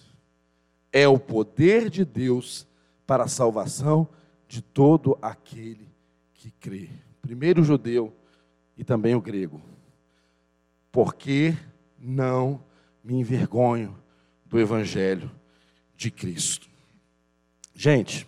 [0.92, 2.68] é o poder de Deus
[3.06, 4.08] para a salvação
[4.48, 5.88] de todo aquele
[6.34, 6.90] que crê.
[7.22, 8.14] Primeiro o judeu,
[8.80, 9.62] e também o grego.
[10.90, 11.54] Porque
[12.00, 12.64] não
[13.04, 13.96] me envergonho
[14.46, 15.30] do Evangelho
[15.98, 16.70] de Cristo.
[17.76, 18.28] Gente, o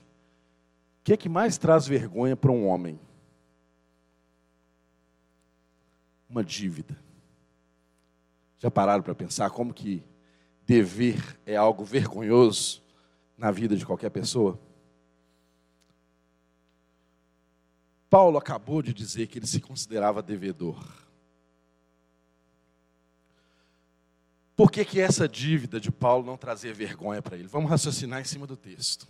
[1.05, 2.99] que é que mais traz vergonha para um homem?
[6.31, 6.97] Uma dívida.
[8.57, 10.01] Já pararam para pensar como que
[10.65, 12.81] dever é algo vergonhoso
[13.37, 14.57] na vida de qualquer pessoa?
[18.09, 20.81] Paulo acabou de dizer que ele se considerava devedor.
[24.55, 27.47] Por que, que essa dívida de Paulo não trazia vergonha para ele?
[27.47, 29.07] Vamos raciocinar em cima do texto.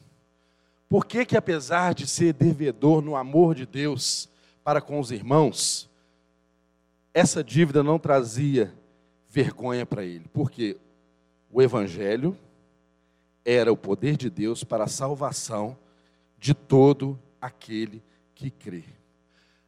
[0.89, 4.29] Por que, que, apesar de ser devedor no amor de Deus
[4.63, 5.90] para com os irmãos,
[7.13, 8.73] essa dívida não trazia
[9.29, 10.25] vergonha para ele?
[10.33, 10.77] Porque
[11.49, 12.37] o Evangelho
[13.43, 15.77] era o poder de Deus para a salvação
[16.37, 18.83] de todo aquele que crê.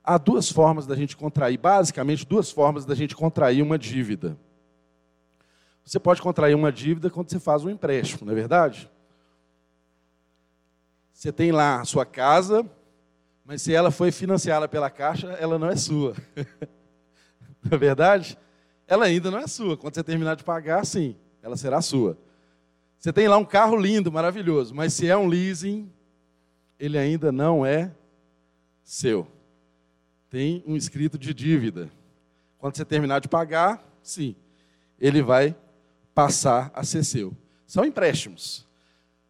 [0.04, 4.38] Há duas formas da gente contrair, basicamente duas formas da gente contrair uma dívida.
[5.86, 8.90] Você pode contrair uma dívida quando você faz um empréstimo, não é verdade?
[11.14, 12.70] Você tem lá a sua casa,
[13.46, 16.16] mas se ela foi financiada pela Caixa, ela não é sua.
[17.70, 18.38] não é verdade?
[18.88, 19.78] Ela ainda não é sua.
[19.78, 22.18] Quando você terminar de pagar, sim, ela será sua.
[23.00, 25.92] Você tem lá um carro lindo, maravilhoso, mas se é um leasing,
[26.80, 27.92] ele ainda não é
[28.84, 29.28] seu.
[30.30, 31.90] Tem um escrito de dívida.
[32.58, 34.36] Quando você terminar de pagar, sim,
[35.00, 35.56] ele vai
[36.14, 37.36] passar a ser seu.
[37.66, 38.66] São empréstimos.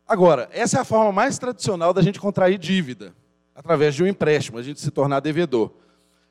[0.06, 3.16] Agora, essa é a forma mais tradicional da gente contrair dívida,
[3.56, 5.72] através de um empréstimo, a gente se tornar devedor.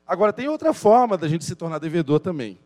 [0.05, 2.59] Agora, tem outra forma da gente se tornar devedor também,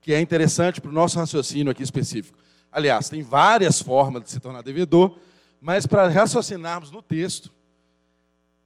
[0.00, 2.38] que é interessante para o nosso raciocínio aqui específico.
[2.70, 5.18] Aliás, tem várias formas de se tornar devedor,
[5.60, 7.50] mas para raciocinarmos no texto,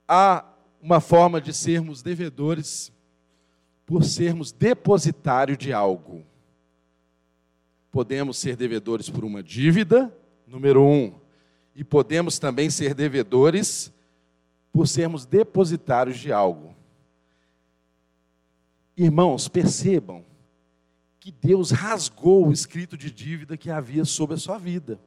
[0.07, 0.45] há
[0.81, 2.91] uma forma de sermos devedores
[3.85, 6.25] por sermos depositário de algo.
[7.93, 10.11] podemos ser devedores por uma dívida,
[10.47, 11.13] número um,
[11.75, 13.93] e podemos também ser devedores
[14.71, 16.72] por sermos depositários de algo.
[18.95, 20.23] Irmãos, percebam
[21.19, 24.99] que Deus rasgou o escrito de dívida que havia sobre a sua vida.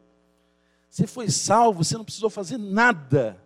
[0.91, 3.41] Você foi salvo, você não precisou fazer nada.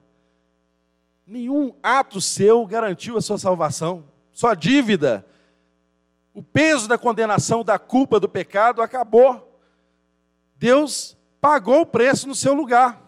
[1.27, 4.05] Nenhum ato seu garantiu a sua salvação.
[4.33, 5.27] Sua dívida,
[6.33, 9.61] o peso da condenação, da culpa, do pecado acabou.
[10.57, 13.03] Deus pagou o preço no seu lugar.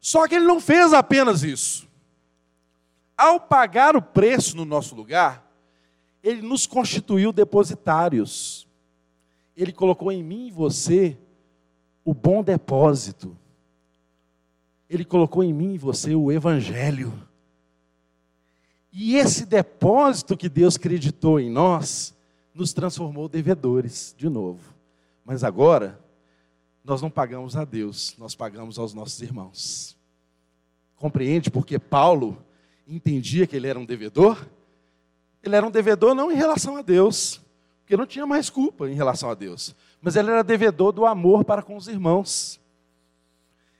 [0.00, 1.86] Só que ele não fez apenas isso.
[3.16, 5.45] Ao pagar o preço no nosso lugar,
[6.26, 8.66] ele nos constituiu depositários.
[9.56, 11.16] Ele colocou em mim e você
[12.04, 13.38] o bom depósito.
[14.90, 17.12] Ele colocou em mim e você o evangelho.
[18.92, 22.12] E esse depósito que Deus acreditou em nós,
[22.52, 24.74] nos transformou devedores de novo.
[25.24, 26.00] Mas agora,
[26.82, 29.96] nós não pagamos a Deus, nós pagamos aos nossos irmãos.
[30.96, 32.36] Compreende porque Paulo
[32.88, 34.44] entendia que ele era um devedor?
[35.48, 37.40] Ele era um devedor não em relação a Deus,
[37.80, 41.44] porque não tinha mais culpa em relação a Deus, mas ele era devedor do amor
[41.44, 42.60] para com os irmãos.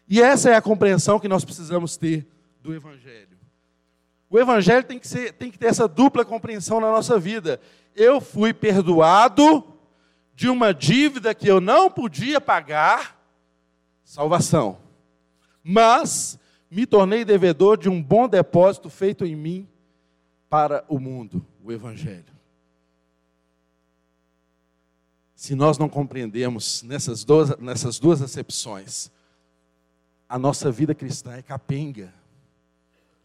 [0.08, 2.26] E essa é a compreensão que nós precisamos ter
[2.62, 3.36] do Evangelho.
[4.30, 7.60] O Evangelho tem que, ser, tem que ter essa dupla compreensão na nossa vida.
[7.94, 9.64] Eu fui perdoado
[10.34, 13.20] de uma dívida que eu não podia pagar,
[14.04, 14.78] salvação.
[15.64, 16.38] Mas
[16.70, 19.68] me tornei devedor de um bom depósito feito em mim
[20.48, 22.34] para o mundo o Evangelho.
[25.34, 29.10] Se nós não compreendemos nessas duas, nessas duas acepções,
[30.28, 32.12] a nossa vida cristã é capenga.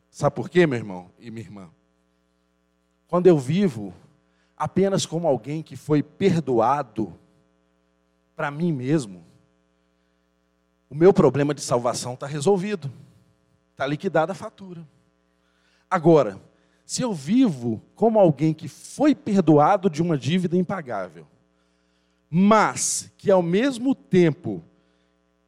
[0.10, 1.70] Sabe por quê, meu irmão e minha irmã?
[3.08, 3.94] Quando eu vivo
[4.58, 7.18] apenas como alguém que foi perdoado
[8.36, 9.24] para mim mesmo,
[10.90, 12.92] o meu problema de salvação está resolvido,
[13.72, 14.86] está liquidada a fatura.
[15.90, 16.40] Agora,
[16.92, 21.26] se eu vivo como alguém que foi perdoado de uma dívida impagável,
[22.30, 24.62] mas que ao mesmo tempo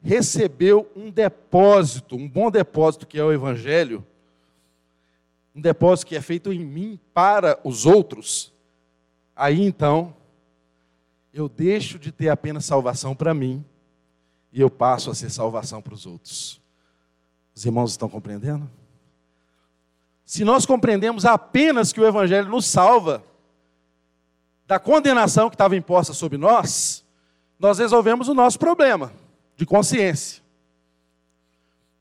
[0.01, 4.07] recebeu um depósito, um bom depósito que é o Evangelho,
[5.53, 8.53] um depósito que é feito em mim para os outros,
[9.35, 10.15] aí então
[11.33, 13.65] eu deixo de ter apenas salvação para mim
[14.53, 16.61] e eu passo a ser salvação para os outros.
[17.53, 18.71] Os irmãos estão compreendendo?
[20.25, 23.23] Se nós compreendemos apenas que o Evangelho nos salva
[24.65, 27.03] da condenação que estava imposta sobre nós,
[27.59, 29.11] nós resolvemos o nosso problema
[29.57, 30.41] de consciência.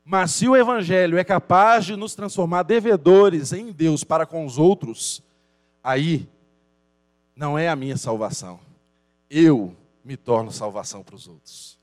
[0.05, 4.57] Mas se o Evangelho é capaz de nos transformar devedores em Deus para com os
[4.57, 5.21] outros,
[5.83, 6.27] aí
[7.35, 8.59] não é a minha salvação.
[9.29, 11.77] Eu me torno salvação para os outros.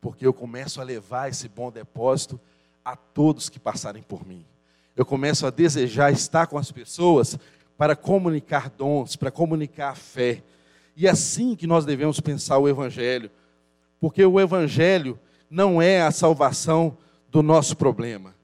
[0.00, 2.38] Porque eu começo a levar esse bom depósito
[2.84, 4.44] a todos que passarem por mim
[4.96, 7.38] eu começo a desejar estar com as pessoas
[7.76, 10.42] para comunicar dons, para comunicar fé.
[10.96, 13.30] E é assim que nós devemos pensar o Evangelho,
[14.00, 15.18] porque o Evangelho
[15.50, 16.96] não é a salvação
[17.28, 18.34] do nosso problema.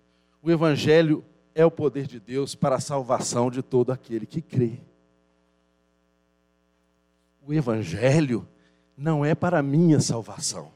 [0.42, 1.24] O Evangelho
[1.55, 4.80] é o poder de Deus para a salvação de todo aquele que crê.
[7.46, 8.46] O Evangelho
[8.96, 10.72] não é para a minha salvação.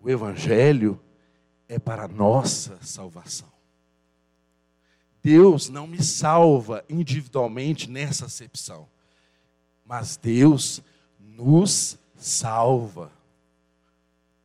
[0.00, 1.00] O Evangelho
[1.68, 3.53] é para a nossa salvação.
[5.24, 8.86] Deus não me salva individualmente nessa acepção,
[9.82, 10.82] mas Deus
[11.18, 13.10] nos salva.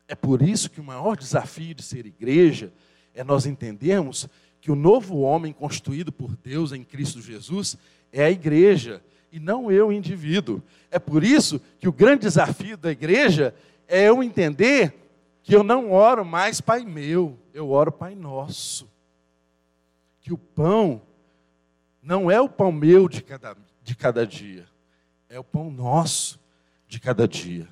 [0.08, 2.72] É por isso que o maior desafio de ser igreja
[3.14, 4.26] é nós entendermos
[4.58, 7.76] que o novo homem constituído por Deus em Cristo Jesus
[8.10, 10.62] é a igreja e não eu, indivíduo.
[10.90, 13.54] É por isso que o grande desafio da igreja
[13.86, 14.94] é eu entender
[15.42, 18.88] que eu não oro mais Pai meu, eu oro Pai nosso
[20.30, 21.02] que o pão
[22.00, 24.64] não é o pão meu de cada, de cada dia,
[25.28, 26.38] é o pão nosso
[26.86, 27.68] de cada dia.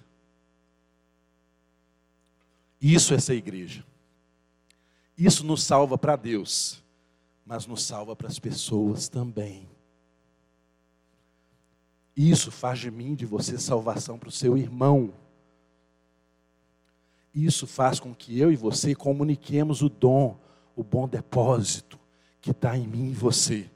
[2.81, 3.85] Isso é ser igreja.
[5.17, 6.83] Isso nos salva para Deus,
[7.47, 9.69] mas nos salva para as pessoas também.
[12.17, 15.15] Isso faz de mim, de você, salvação para o seu irmão.
[17.33, 20.37] Isso faz com que eu e você comuniquemos o dom,
[20.75, 21.98] o bom depósito,
[22.41, 23.69] que está em mim e você.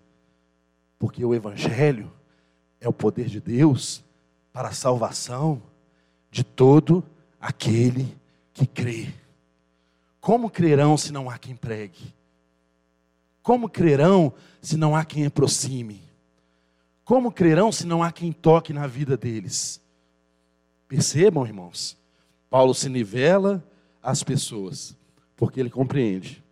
[0.99, 2.13] Porque o Evangelho
[2.81, 4.05] é o poder de Deus
[4.53, 5.63] para a salvação
[6.31, 7.05] de todo
[7.41, 8.17] aquele
[8.53, 9.13] que crê.
[10.21, 12.15] Como crerão se não há quem pregue?
[13.43, 16.01] Como crerão se não há quem aproxime?
[17.05, 19.81] Como crerão se não há quem toque na vida deles?
[20.87, 21.99] Percebam, irmãos,
[22.49, 23.67] Paulo se nivela
[24.03, 24.97] às pessoas,
[25.37, 26.43] porque ele compreende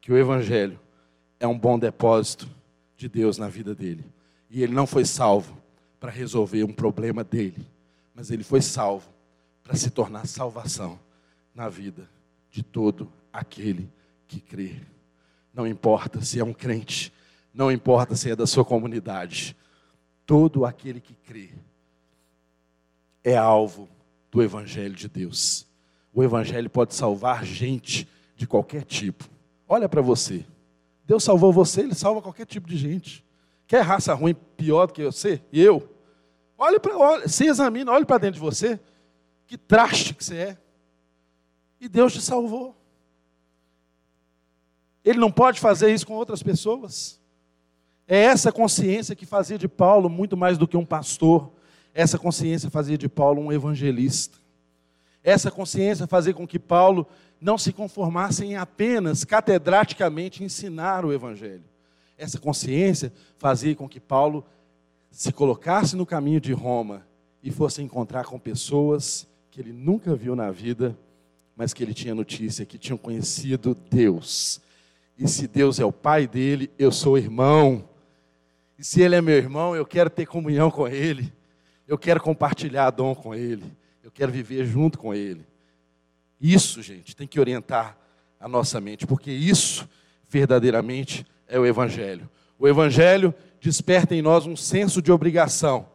[0.00, 0.78] que o Evangelho
[1.38, 2.48] é um bom depósito
[2.96, 4.04] de Deus na vida dele.
[4.50, 5.56] E ele não foi salvo
[5.98, 7.66] para resolver um problema dele,
[8.14, 9.08] mas ele foi salvo
[9.62, 10.98] para se tornar salvação
[11.54, 12.08] na vida
[12.50, 13.90] de todo aquele
[14.28, 14.76] que crê.
[15.52, 17.12] Não importa se é um crente,
[17.52, 19.56] não importa se é da sua comunidade,
[20.26, 21.50] todo aquele que crê
[23.22, 23.88] é alvo
[24.30, 25.66] do Evangelho de Deus.
[26.12, 28.06] O Evangelho pode salvar gente
[28.36, 29.28] de qualquer tipo.
[29.66, 30.44] Olha para você.
[31.06, 33.24] Deus salvou você, Ele salva qualquer tipo de gente.
[33.66, 35.88] Quer raça ruim pior do que você e eu?
[36.56, 38.78] Olhe para, olhe, se examina, olhe para dentro de você.
[39.46, 40.58] Que traste que você é.
[41.80, 42.76] E Deus te salvou.
[45.04, 47.20] Ele não pode fazer isso com outras pessoas.
[48.06, 51.52] É essa consciência que fazia de Paulo muito mais do que um pastor.
[51.92, 54.38] Essa consciência fazia de Paulo um evangelista.
[55.24, 57.08] Essa consciência fazia com que Paulo
[57.40, 61.64] não se conformasse em apenas catedraticamente ensinar o evangelho.
[62.16, 64.44] Essa consciência fazia com que Paulo
[65.10, 67.06] se colocasse no caminho de Roma
[67.42, 70.96] e fosse encontrar com pessoas que ele nunca viu na vida,
[71.56, 74.60] mas que ele tinha notícia que tinham conhecido Deus.
[75.16, 77.88] E se Deus é o pai dele, eu sou irmão.
[78.78, 81.32] E se ele é meu irmão, eu quero ter comunhão com ele.
[81.86, 83.64] Eu quero compartilhar dom com ele.
[84.14, 85.46] Quero viver junto com ele.
[86.40, 87.98] Isso, gente, tem que orientar
[88.40, 89.88] a nossa mente, porque isso
[90.28, 92.28] verdadeiramente é o evangelho.
[92.58, 95.88] O evangelho desperta em nós um senso de obrigação.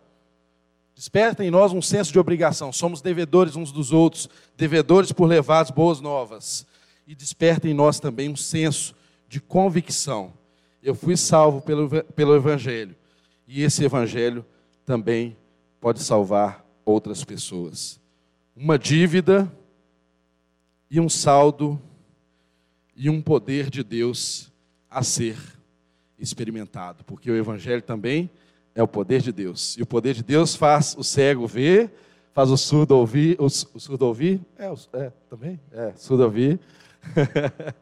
[0.96, 2.74] Desperta em nós um senso de obrigação.
[2.74, 6.66] Somos devedores uns dos outros, devedores por levar as boas novas.
[7.08, 8.94] E desperta em nós também um senso
[9.28, 10.34] de convicção.
[10.84, 12.96] Eu fui salvo pelo, pelo Evangelho.
[13.48, 14.46] E esse Evangelho
[14.86, 15.38] também
[15.80, 18.00] pode salvar outras pessoas.
[18.62, 19.50] Uma dívida
[20.92, 21.82] e um saldo
[22.94, 24.52] e um poder de Deus
[24.92, 25.38] a ser
[26.20, 28.30] experimentado, porque o Evangelho também
[28.76, 29.78] é o poder de Deus.
[29.78, 31.90] E o poder de Deus faz o cego ver,
[32.34, 36.60] faz o surdo ouvir, o, o surdo ouvir, é, é também, é, surdo ouvir.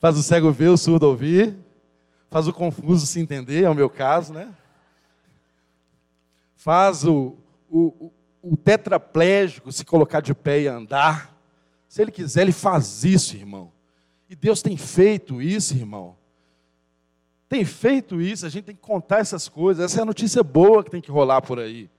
[0.00, 1.54] faz o cego ver, o surdo ouvir,
[2.30, 4.50] faz o confuso se entender, é o meu caso, né?
[6.54, 7.36] Faz o,
[7.70, 8.10] o,
[8.48, 11.36] o tetraplégico se colocar de pé e andar.
[11.88, 13.72] Se ele quiser, ele faz isso, irmão.
[14.30, 16.16] E Deus tem feito isso, irmão.
[17.48, 19.84] Tem feito isso, a gente tem que contar essas coisas.
[19.84, 21.90] Essa é a notícia boa que tem que rolar por aí.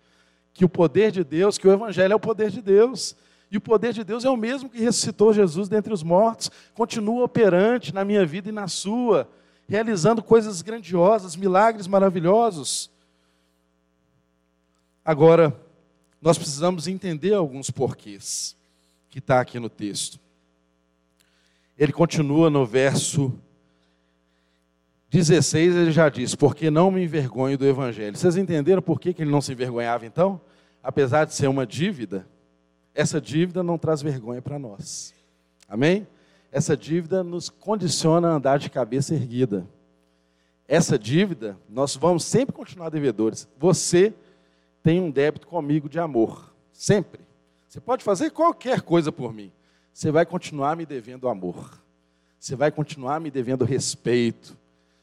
[0.53, 3.15] Que o poder de Deus, que o Evangelho é o poder de Deus.
[3.51, 7.23] E o poder de Deus é o mesmo que ressuscitou Jesus dentre os mortos, continua
[7.23, 9.29] operante na minha vida e na sua,
[9.67, 12.91] realizando coisas grandiosas, milagres maravilhosos.
[15.05, 15.66] Agora,
[16.21, 18.55] nós precisamos entender alguns porquês
[19.09, 20.19] que está aqui no texto.
[21.77, 23.33] Ele continua no verso
[25.09, 28.17] 16, ele já diz: Porque não me envergonho do Evangelho.
[28.17, 30.41] Vocês entenderam por que ele não se envergonhava então?
[30.83, 32.27] Apesar de ser uma dívida,
[32.93, 35.13] essa dívida não traz vergonha para nós.
[35.69, 36.07] Amém?
[36.51, 39.67] Essa dívida nos condiciona a andar de cabeça erguida.
[40.67, 43.47] Essa dívida, nós vamos sempre continuar devedores.
[43.57, 44.13] Você
[44.87, 47.19] tem um débito comigo de amor, sempre.
[47.67, 49.51] Você pode fazer qualquer coisa por mim.
[49.93, 51.83] Você vai continuar me devendo amor.
[52.39, 54.57] Você vai continuar me devendo respeito.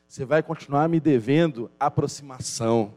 [0.08, 2.94] Você vai continuar me devendo aproximação.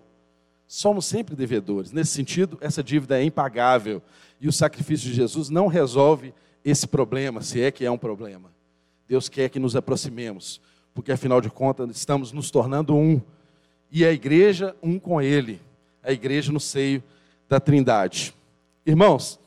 [0.66, 1.92] Somos sempre devedores.
[1.92, 4.02] Nesse sentido, essa dívida é impagável.
[4.40, 6.34] E o sacrifício de Jesus não resolve
[6.64, 8.50] esse problema, se é que é um problema.
[9.06, 10.62] Deus quer que nos aproximemos,
[10.94, 13.20] porque afinal de contas estamos nos tornando um.
[13.92, 15.66] E a igreja, um com Ele.
[16.08, 17.03] A igreja no seio
[17.49, 18.34] da Trindade.
[18.86, 19.38] Irmãos,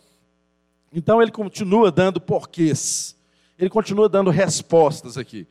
[0.92, 3.16] então ele continua dando porquês.
[3.58, 5.46] Ele continua dando respostas aqui.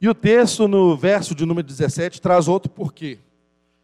[0.00, 3.18] E o texto, no verso de número 17, traz outro porquê.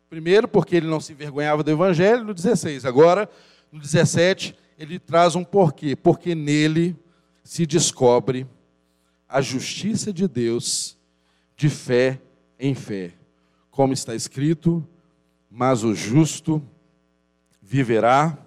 [0.09, 2.85] Primeiro, porque ele não se envergonhava do evangelho, no 16.
[2.85, 3.29] Agora,
[3.73, 5.97] no 17, ele traz um porquê.
[5.97, 6.97] Porque nele
[7.43, 8.47] se descobre
[9.29, 10.97] a justiça de Deus
[11.57, 12.21] de fé
[12.59, 13.12] em fé.
[13.71, 14.87] Como está escrito,
[15.51, 16.63] mas o justo
[17.61, 18.39] viverá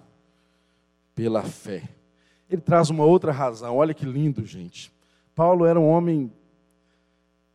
[1.14, 1.82] pela fé.
[2.48, 3.76] Ele traz uma outra razão.
[3.76, 4.92] Olha que lindo, gente.
[5.34, 6.32] Paulo era um homem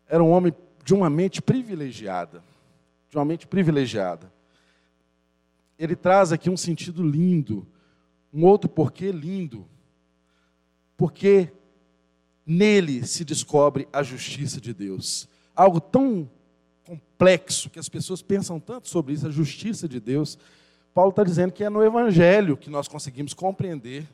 [0.08, 2.44] era um homem de uma mente privilegiada,
[3.10, 4.32] de uma mente privilegiada.
[5.78, 7.68] Ele traz aqui um sentido lindo
[8.34, 9.68] um outro porquê lindo.
[10.98, 11.52] Porque
[12.46, 15.28] nele se descobre a justiça de Deus.
[15.56, 16.30] Algo tão
[16.90, 20.38] complexo que as pessoas pensam tanto sobre isso, a justiça de Deus.
[20.94, 24.08] Paulo está dizendo que é no Evangelho que nós conseguimos compreender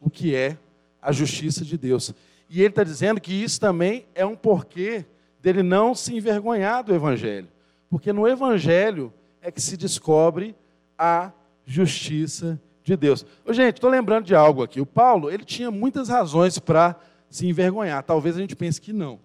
[0.00, 0.56] o que é
[1.00, 2.14] a justiça de Deus.
[2.48, 5.04] E ele está dizendo que isso também é um porquê
[5.40, 7.48] dele não se envergonhar do Evangelho.
[7.90, 10.54] Porque no Evangelho é que se descobre
[10.96, 11.32] a
[11.66, 13.26] justiça de Deus.
[13.44, 14.80] Ô, gente, estou lembrando de algo aqui.
[14.80, 16.96] O Paulo, ele tinha muitas razões para
[17.28, 18.02] se envergonhar.
[18.04, 19.18] Talvez a gente pense que não.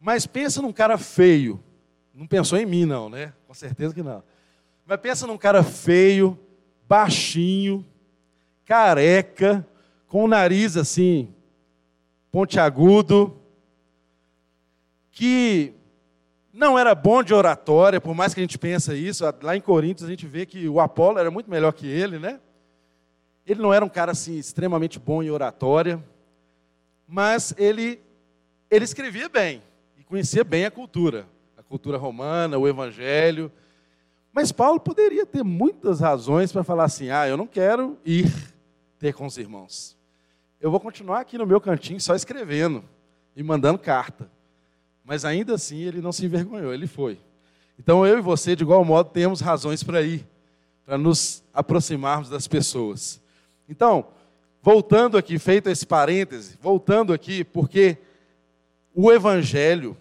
[0.00, 1.62] Mas pensa num cara feio.
[2.14, 3.32] Não pensou em mim, não, né?
[3.46, 4.22] Com certeza que não.
[4.86, 6.38] Mas pensa num cara feio,
[6.86, 7.84] baixinho,
[8.64, 9.66] careca,
[10.06, 11.34] com o nariz assim,
[12.30, 13.36] pontiagudo,
[15.10, 15.72] que
[16.52, 20.06] não era bom de oratória, por mais que a gente pense isso, lá em Coríntios
[20.06, 22.38] a gente vê que o Apolo era muito melhor que ele, né?
[23.44, 26.02] Ele não era um cara assim extremamente bom em oratória,
[27.08, 28.00] mas ele
[28.70, 29.62] ele escrevia bem
[29.98, 31.26] e conhecia bem a cultura,
[31.74, 33.50] cultura romana, o evangelho.
[34.32, 38.32] Mas Paulo poderia ter muitas razões para falar assim: "Ah, eu não quero ir
[38.96, 39.96] ter com os irmãos.
[40.60, 42.84] Eu vou continuar aqui no meu cantinho só escrevendo
[43.34, 44.30] e mandando carta".
[45.04, 47.18] Mas ainda assim ele não se envergonhou, ele foi.
[47.76, 50.24] Então eu e você, de igual modo, temos razões para ir,
[50.86, 53.20] para nos aproximarmos das pessoas.
[53.68, 54.06] Então,
[54.62, 57.98] voltando aqui, feito esse parêntese, voltando aqui, porque
[58.94, 59.96] o Evangelho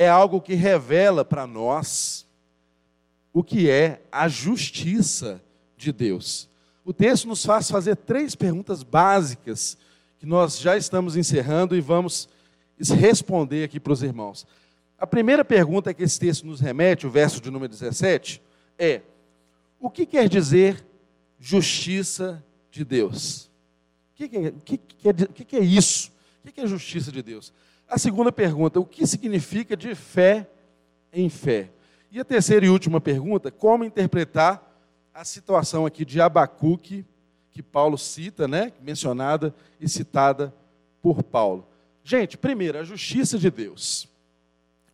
[0.00, 2.26] é algo que revela para nós
[3.34, 5.42] o que é a justiça
[5.76, 6.48] de Deus.
[6.86, 9.76] O texto nos faz fazer três perguntas básicas
[10.18, 12.30] que nós já estamos encerrando e vamos
[12.98, 14.46] responder aqui para os irmãos.
[14.98, 18.40] A primeira pergunta que esse texto nos remete, o verso de número 17,
[18.78, 19.02] é:
[19.78, 20.82] o que quer dizer
[21.38, 23.50] justiça de Deus?
[24.14, 25.12] O que, que, que, é,
[25.44, 26.10] que é isso?
[26.42, 27.52] O que é justiça de Deus?
[27.90, 30.48] A segunda pergunta: o que significa de fé
[31.12, 31.70] em fé?
[32.12, 34.64] E a terceira e última pergunta: como interpretar
[35.12, 37.04] a situação aqui de Abacuque,
[37.50, 40.54] que Paulo cita, né, mencionada e citada
[41.02, 41.66] por Paulo?
[42.04, 44.08] Gente, primeiro, a justiça de Deus.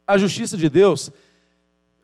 [0.06, 1.10] A justiça de Deus,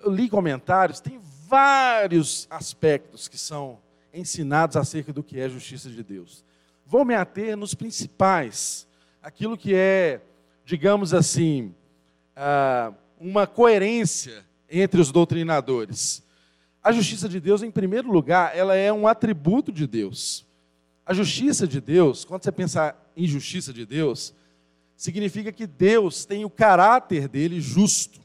[0.00, 3.78] eu li comentários, tem vários aspectos que são
[4.12, 6.44] ensinados acerca do que é a justiça de Deus.
[6.84, 8.86] Vou me ater nos principais,
[9.22, 10.20] aquilo que é,
[10.64, 11.74] digamos assim,
[12.36, 16.22] ah, uma coerência entre os doutrinadores.
[16.82, 20.44] A justiça de Deus, em primeiro lugar, ela é um atributo de Deus.
[21.06, 24.34] A justiça de Deus, quando você pensar em justiça de Deus,
[24.96, 28.20] significa que Deus tem o caráter dele justo.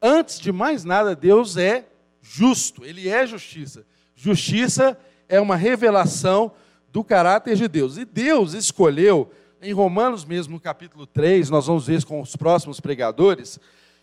[0.00, 1.86] Antes de mais nada, Deus é
[2.22, 3.84] justo, ele é justiça.
[4.14, 4.98] Justiça
[5.28, 6.52] é uma revelação
[6.92, 7.96] do caráter de Deus.
[7.96, 9.30] E Deus escolheu,
[9.60, 13.58] em Romanos mesmo, no capítulo 3, nós vamos ver com os próximos pregadores,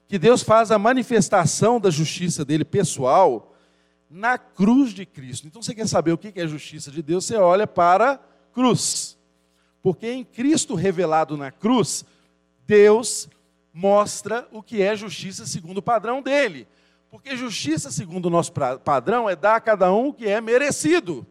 [0.08, 3.56] que Deus faz a manifestação da justiça dele pessoal
[4.10, 5.48] na cruz de Cristo.
[5.48, 7.26] Então você quer saber o que é a justiça de Deus?
[7.26, 8.20] Você olha para a
[8.54, 9.18] cruz.
[9.82, 12.06] Porque em Cristo revelado na cruz,
[12.66, 13.30] Deus
[13.74, 16.68] mostra o que é justiça segundo o padrão dele.
[17.10, 18.52] Porque justiça segundo o nosso
[18.84, 21.26] padrão é dar a cada um o que é merecido.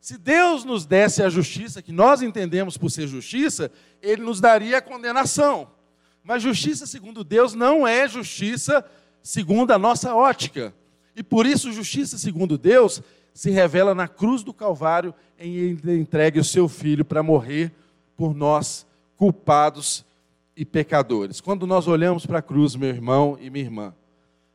[0.00, 3.70] Se Deus nos desse a justiça que nós entendemos por ser justiça,
[4.00, 5.68] ele nos daria a condenação.
[6.22, 8.84] Mas justiça segundo Deus não é justiça
[9.22, 10.74] segundo a nossa ótica.
[11.16, 13.02] E por isso, justiça segundo Deus
[13.34, 17.72] se revela na cruz do Calvário em ele entregue o seu filho para morrer
[18.16, 18.86] por nós,
[19.16, 20.04] culpados
[20.56, 21.40] e pecadores.
[21.40, 23.94] Quando nós olhamos para a cruz, meu irmão e minha irmã,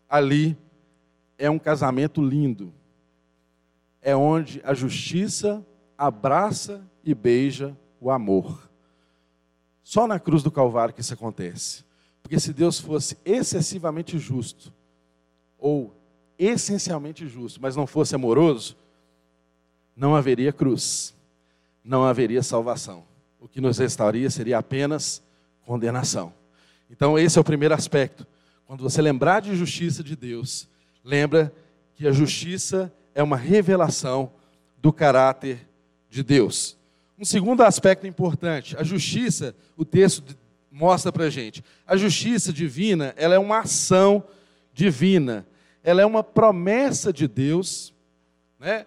[0.10, 0.58] ali
[1.38, 2.74] é um casamento lindo.
[4.04, 5.66] É onde a justiça
[5.98, 8.70] abraça e beija o amor.
[9.82, 11.84] Só na cruz do Calvário que isso acontece.
[12.22, 14.72] Porque se Deus fosse excessivamente justo,
[15.58, 15.96] ou
[16.38, 18.78] essencialmente justo, mas não fosse amoroso,
[19.96, 21.16] não haveria cruz,
[21.84, 23.06] não haveria salvação
[23.44, 25.22] o que nos restaria seria apenas
[25.66, 26.34] condenação.
[26.90, 28.26] Então, esse é o primeiro aspecto.
[28.66, 30.70] Quando você lembrar de justiça de Deus,
[31.04, 31.54] lembra
[31.94, 34.32] que a justiça é uma revelação
[34.78, 35.68] do caráter
[36.10, 36.78] de Deus.
[37.18, 40.36] Um segundo aspecto importante, a justiça, o texto
[40.72, 44.24] mostra para a gente, a justiça divina, ela é uma ação
[44.74, 45.46] divina,
[45.84, 47.94] ela é uma promessa de Deus,
[48.60, 48.86] né?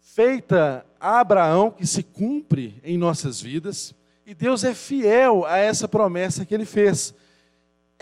[0.00, 3.94] feita a Abraão que se cumpre em nossas vidas,
[4.26, 7.14] e Deus é fiel a essa promessa que ele fez.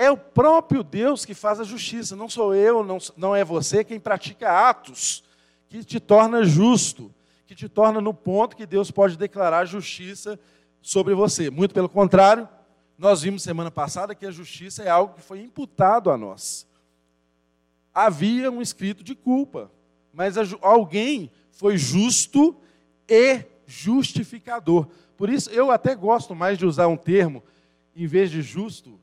[0.01, 3.85] É o próprio Deus que faz a justiça, não sou eu, não, não é você
[3.85, 5.23] quem pratica atos
[5.69, 7.13] que te torna justo,
[7.47, 10.41] que te torna no ponto que Deus pode declarar justiça
[10.81, 11.51] sobre você.
[11.51, 12.49] Muito pelo contrário,
[12.97, 16.67] nós vimos semana passada que a justiça é algo que foi imputado a nós.
[17.93, 19.71] Havia um escrito de culpa
[20.13, 22.57] mas alguém foi justo
[23.09, 24.89] e justificador.
[25.17, 27.43] Por isso, eu até gosto mais de usar um termo,
[27.95, 29.00] em vez de justo,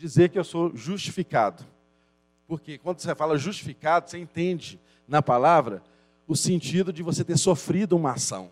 [0.00, 1.64] dizer que eu sou justificado.
[2.46, 5.82] Porque quando você fala justificado, você entende na palavra
[6.26, 8.50] o sentido de você ter sofrido uma ação.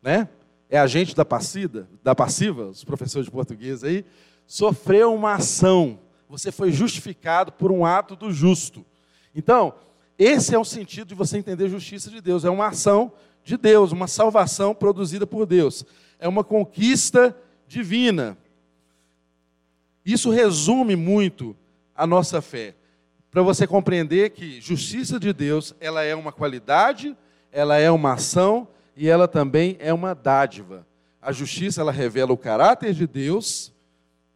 [0.00, 0.28] Né?
[0.68, 4.04] É agente da passiva, da passiva, os professores de português aí,
[4.46, 5.98] sofreu uma ação.
[6.28, 8.84] Você foi justificado por um ato do justo.
[9.34, 9.74] Então,
[10.18, 12.44] esse é o sentido de você entender justiça de Deus.
[12.44, 13.12] É uma ação
[13.44, 15.84] de Deus, uma salvação produzida por Deus
[16.22, 18.38] é uma conquista divina.
[20.04, 21.56] Isso resume muito
[21.94, 22.74] a nossa fé.
[23.30, 27.16] Para você compreender que justiça de Deus, ela é uma qualidade,
[27.50, 30.86] ela é uma ação e ela também é uma dádiva.
[31.20, 33.72] A justiça ela revela o caráter de Deus,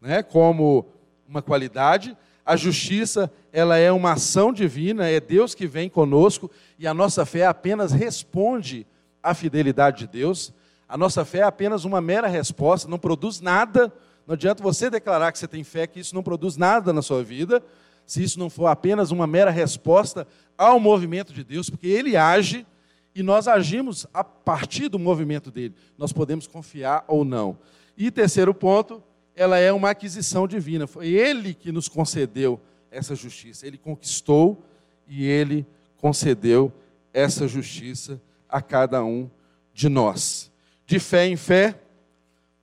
[0.01, 0.87] né, como
[1.29, 2.17] uma qualidade.
[2.45, 7.27] A justiça ela é uma ação divina, é Deus que vem conosco e a nossa
[7.27, 8.87] fé apenas responde
[9.23, 10.55] à fidelidade de Deus.
[10.89, 13.93] A nossa fé é apenas uma mera resposta, não produz nada.
[14.27, 17.23] Não adianta você declarar que você tem fé, que isso não produz nada na sua
[17.23, 17.63] vida,
[18.05, 22.67] se isso não for apenas uma mera resposta ao movimento de Deus, porque Ele age
[23.15, 25.75] e nós agimos a partir do movimento dele.
[25.97, 27.59] Nós podemos confiar ou não.
[27.97, 29.03] E terceiro ponto,
[29.35, 30.87] ela é uma aquisição divina.
[30.87, 32.61] Foi Ele que nos concedeu
[32.91, 33.67] essa justiça.
[33.67, 34.63] Ele conquistou
[35.09, 35.67] e Ele
[35.97, 36.73] concedeu
[37.13, 39.31] essa justiça a cada um
[39.73, 40.51] de nós
[40.87, 41.79] de fé em fé,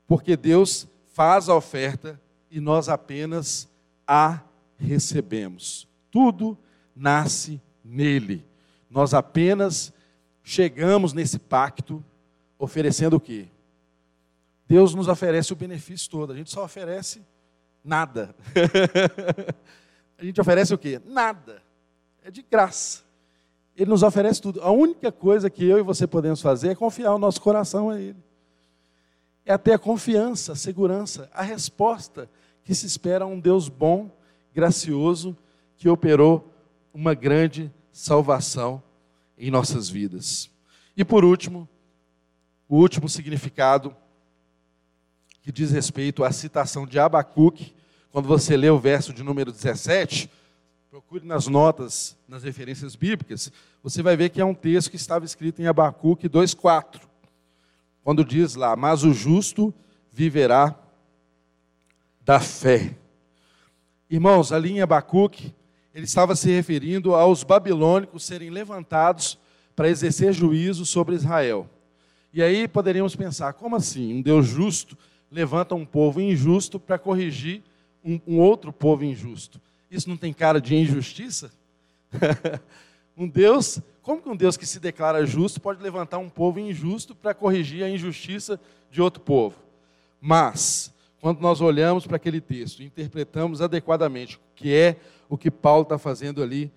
[0.07, 3.69] porque Deus faz a oferta e nós apenas
[4.05, 4.41] a
[4.77, 5.87] recebemos.
[6.11, 6.57] Tudo
[6.95, 8.45] nasce nele.
[8.89, 9.93] Nós apenas
[10.43, 12.03] chegamos nesse pacto
[12.57, 13.47] oferecendo o quê?
[14.67, 17.21] Deus nos oferece o benefício todo, a gente só oferece
[17.83, 18.35] nada.
[20.17, 20.99] a gente oferece o quê?
[21.05, 21.61] Nada.
[22.23, 23.03] É de graça.
[23.75, 24.61] Ele nos oferece tudo.
[24.61, 27.99] A única coisa que eu e você podemos fazer é confiar o nosso coração a
[27.99, 28.23] Ele.
[29.45, 32.29] É até a confiança, a segurança, a resposta
[32.63, 34.09] que se espera a um Deus bom,
[34.53, 35.35] gracioso,
[35.75, 36.53] que operou
[36.93, 38.81] uma grande salvação
[39.37, 40.49] em nossas vidas.
[40.95, 41.67] E por último,
[42.69, 43.95] o último significado
[45.41, 47.75] que diz respeito à citação de Abacuque,
[48.11, 50.29] quando você lê o verso de número 17,
[50.89, 55.25] procure nas notas, nas referências bíblicas, você vai ver que é um texto que estava
[55.25, 57.01] escrito em Abacuque 2,4.
[58.03, 59.73] Quando diz lá, mas o justo
[60.11, 60.75] viverá
[62.21, 62.95] da fé.
[64.09, 65.53] Irmãos, ali em Abacuque,
[65.93, 69.37] ele estava se referindo aos babilônicos serem levantados
[69.75, 71.69] para exercer juízo sobre Israel.
[72.33, 74.15] E aí poderíamos pensar, como assim?
[74.15, 74.97] Um Deus justo
[75.31, 77.63] levanta um povo injusto para corrigir
[78.03, 79.61] um, um outro povo injusto.
[79.89, 81.51] Isso não tem cara de injustiça?
[83.15, 87.15] um Deus, como que um Deus que se declara justo pode levantar um povo injusto
[87.15, 88.59] para corrigir a injustiça
[88.91, 89.55] de outro povo?
[90.19, 94.97] Mas, quando nós olhamos para aquele texto e interpretamos adequadamente, que é
[95.29, 96.69] o que Paulo está fazendo ali,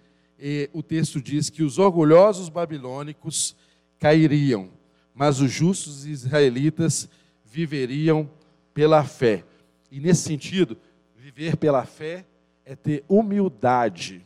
[0.72, 3.57] o texto diz que os orgulhosos babilônicos
[3.99, 4.70] cairiam,
[5.12, 7.09] mas os justos israelitas
[7.45, 8.31] viveriam
[8.72, 9.43] pela fé.
[9.91, 10.77] E nesse sentido,
[11.16, 12.24] viver pela fé
[12.64, 14.24] é ter humildade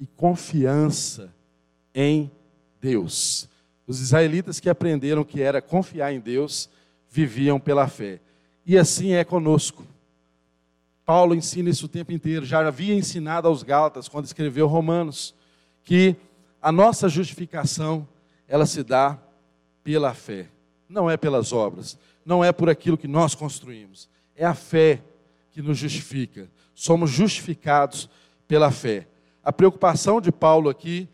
[0.00, 1.32] e confiança
[1.96, 2.30] em
[2.80, 3.48] Deus.
[3.86, 6.68] Os israelitas que aprenderam que era confiar em Deus,
[7.10, 8.20] viviam pela fé.
[8.64, 9.84] E assim é conosco.
[11.04, 15.34] Paulo ensina isso o tempo inteiro, já havia ensinado aos Gálatas quando escreveu Romanos,
[15.82, 16.14] que
[16.60, 18.06] a nossa justificação,
[18.46, 19.18] ela se dá
[19.82, 20.46] pela fé,
[20.88, 25.00] não é pelas obras, não é por aquilo que nós construímos, é a fé
[25.52, 28.08] que nos justifica somos justificados
[28.46, 29.08] pela fé.
[29.42, 31.08] A preocupação de Paulo aqui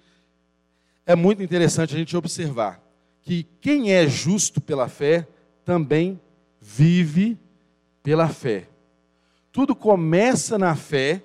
[1.07, 2.81] é muito interessante a gente observar
[3.21, 5.27] que quem é justo pela fé
[5.65, 6.21] também
[6.61, 7.39] vive
[8.03, 8.69] pela fé.
[9.51, 11.23] Tudo começa na fé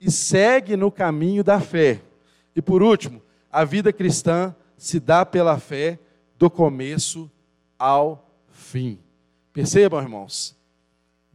[0.00, 2.00] e segue no caminho da fé.
[2.54, 5.98] E por último, a vida cristã se dá pela fé
[6.38, 7.30] do começo
[7.78, 8.98] ao fim.
[9.52, 10.56] Percebam, irmãos?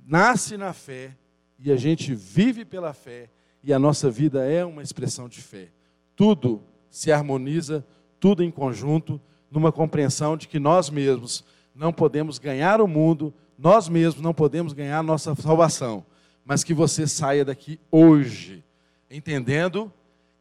[0.06, 1.16] Nasce na fé
[1.60, 3.30] e a gente vive pela fé
[3.64, 5.70] e a nossa vida é uma expressão de fé.
[6.16, 6.64] Tudo
[6.96, 7.86] se harmoniza,
[8.22, 9.20] tudo em conjunto,
[9.52, 11.43] numa compreensão de que nós mesmos
[11.76, 16.06] não podemos ganhar o mundo, nós mesmos não podemos ganhar a nossa salvação,
[16.46, 18.64] mas que você saia daqui hoje,
[19.12, 19.91] entendendo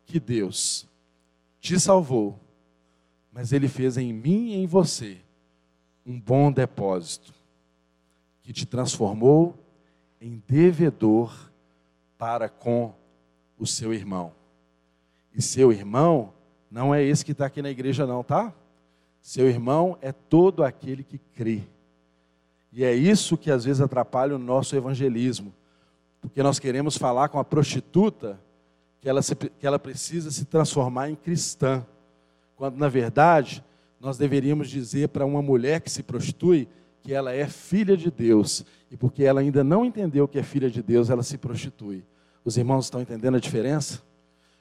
[0.06, 0.86] que Deus
[1.60, 2.38] te salvou,
[3.32, 5.18] mas Ele fez em mim e em você
[6.06, 7.34] um bom depósito,
[8.44, 9.58] que te transformou
[10.20, 11.50] em devedor
[12.16, 12.94] para com
[13.58, 14.32] o seu irmão.
[15.34, 16.32] E seu irmão
[16.74, 18.52] não é esse que está aqui na igreja, não, tá?
[19.22, 21.62] Seu irmão é todo aquele que crê.
[22.72, 25.54] E é isso que às vezes atrapalha o nosso evangelismo.
[26.20, 28.40] Porque nós queremos falar com a prostituta
[29.00, 31.86] que ela, se, que ela precisa se transformar em cristã.
[32.56, 33.62] Quando, na verdade,
[34.00, 36.66] nós deveríamos dizer para uma mulher que se prostitui
[37.04, 38.64] que ela é filha de Deus.
[38.90, 42.04] E porque ela ainda não entendeu que é filha de Deus, ela se prostitui.
[42.44, 44.02] Os irmãos estão entendendo a diferença?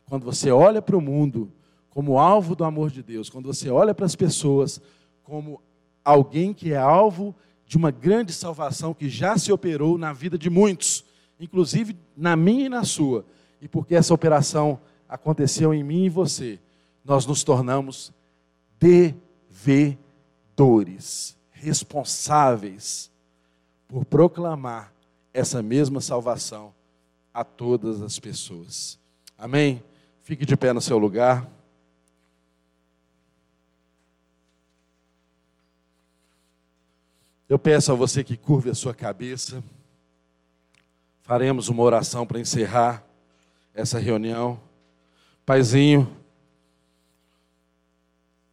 [0.05, 1.51] Quando você olha para o mundo
[1.93, 4.81] como alvo do amor de Deus, quando você olha para as pessoas
[5.21, 5.61] como
[6.03, 7.35] alguém que é alvo
[7.67, 11.05] de uma grande salvação que já se operou na vida de muitos,
[11.39, 13.23] inclusive na minha e na sua,
[13.61, 16.59] e porque essa operação aconteceu em mim e você,
[17.05, 18.11] nós nos tornamos
[18.79, 20.17] devedores,
[21.51, 23.11] responsáveis
[23.87, 24.91] por proclamar
[25.31, 26.73] essa mesma salvação
[27.31, 28.97] a todas as pessoas.
[29.37, 29.83] Amém?
[30.21, 31.47] Fique de pé no seu lugar.
[37.53, 39.63] Eu peço a você que curve a sua cabeça.
[41.21, 43.05] Faremos uma oração para encerrar
[43.75, 44.59] essa reunião.
[45.45, 46.11] Paizinho,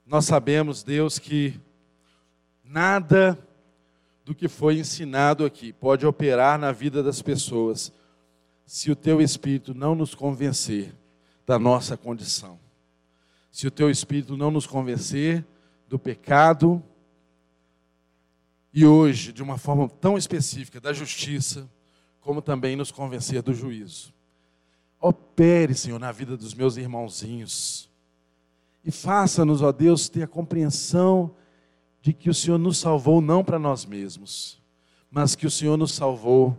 [0.04, 1.58] nós sabemos, Deus, que
[2.62, 3.38] nada
[4.22, 7.90] do que foi ensinado aqui pode operar na vida das pessoas
[8.66, 10.94] se o teu espírito não nos convencer
[11.46, 12.60] da nossa condição.
[13.50, 15.42] Se o teu espírito não nos convencer
[15.88, 16.84] do pecado
[18.72, 21.68] e hoje, de uma forma tão específica, da justiça,
[22.20, 24.12] como também nos convencer do juízo.
[25.00, 27.90] Opere, Senhor, na vida dos meus irmãozinhos.
[28.84, 31.34] E faça-nos, ó Deus, ter a compreensão
[32.00, 34.60] de que o Senhor nos salvou não para nós mesmos,
[35.10, 36.56] mas que o Senhor nos salvou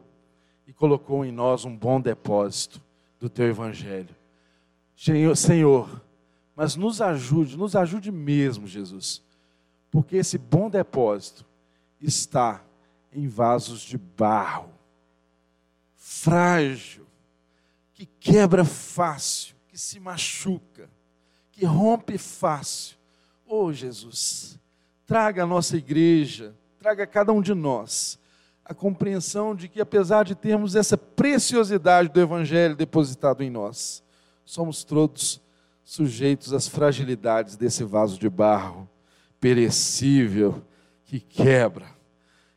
[0.68, 2.82] e colocou em nós um bom depósito
[3.20, 4.16] do teu evangelho.
[5.36, 6.04] Senhor,
[6.56, 9.24] mas nos ajude, nos ajude mesmo, Jesus,
[9.90, 11.46] porque esse bom depósito
[12.02, 12.64] está
[13.14, 14.70] em vasos de barro,
[15.96, 17.06] frágil,
[17.94, 20.90] que quebra fácil, que se machuca,
[21.52, 22.98] que rompe fácil.
[23.46, 24.60] Oh Jesus,
[25.06, 28.20] traga a nossa igreja, traga a cada um de nós
[28.72, 34.02] a compreensão de que, apesar de termos essa preciosidade do Evangelho depositado em nós,
[34.46, 35.42] somos todos
[35.84, 38.90] sujeitos às fragilidades desse vaso de barro
[39.42, 40.64] perecível
[41.12, 41.94] que quebra.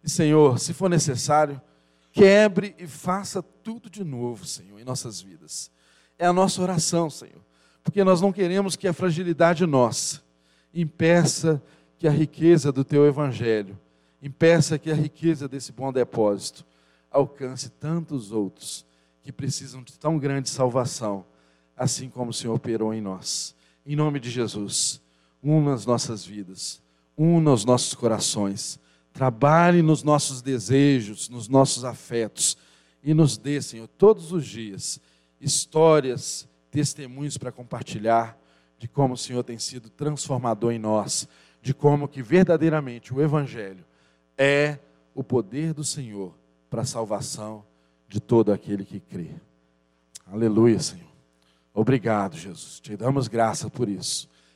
[0.00, 1.61] E, Senhor, se for necessário,
[2.12, 5.72] quebre e faça tudo de novo, Senhor, em nossas vidas.
[6.16, 7.44] É a nossa oração, Senhor,
[7.82, 10.22] porque nós não queremos que a fragilidade nossa
[10.72, 11.61] impeça
[11.98, 13.76] que a riqueza do teu evangelho,
[14.22, 16.64] impeça que a riqueza desse bom depósito
[17.11, 18.86] alcance tantos outros
[19.20, 21.26] que precisam de tão grande salvação,
[21.76, 23.57] assim como o Senhor operou em nós.
[23.84, 25.02] Em nome de Jesus,
[25.42, 26.84] una as nossas vidas,
[27.17, 28.79] una os nossos corações
[29.15, 32.59] Trabalhe nos nossos desejos, nos nossos afetos
[33.01, 35.01] e nos dê, Senhor, todos os dias
[35.41, 38.37] histórias, testemunhos para compartilhar
[38.77, 41.29] de como o Senhor tem sido transformador em nós,
[41.62, 43.85] de como que verdadeiramente o evangelho
[44.37, 44.81] é
[45.15, 46.35] o poder do Senhor
[46.69, 47.65] para a salvação
[48.09, 49.31] de todo aquele que crê.
[50.27, 51.07] Aleluia, Senhor.
[51.73, 52.81] Obrigado, Jesus.
[52.81, 54.29] Te damos graça por isso.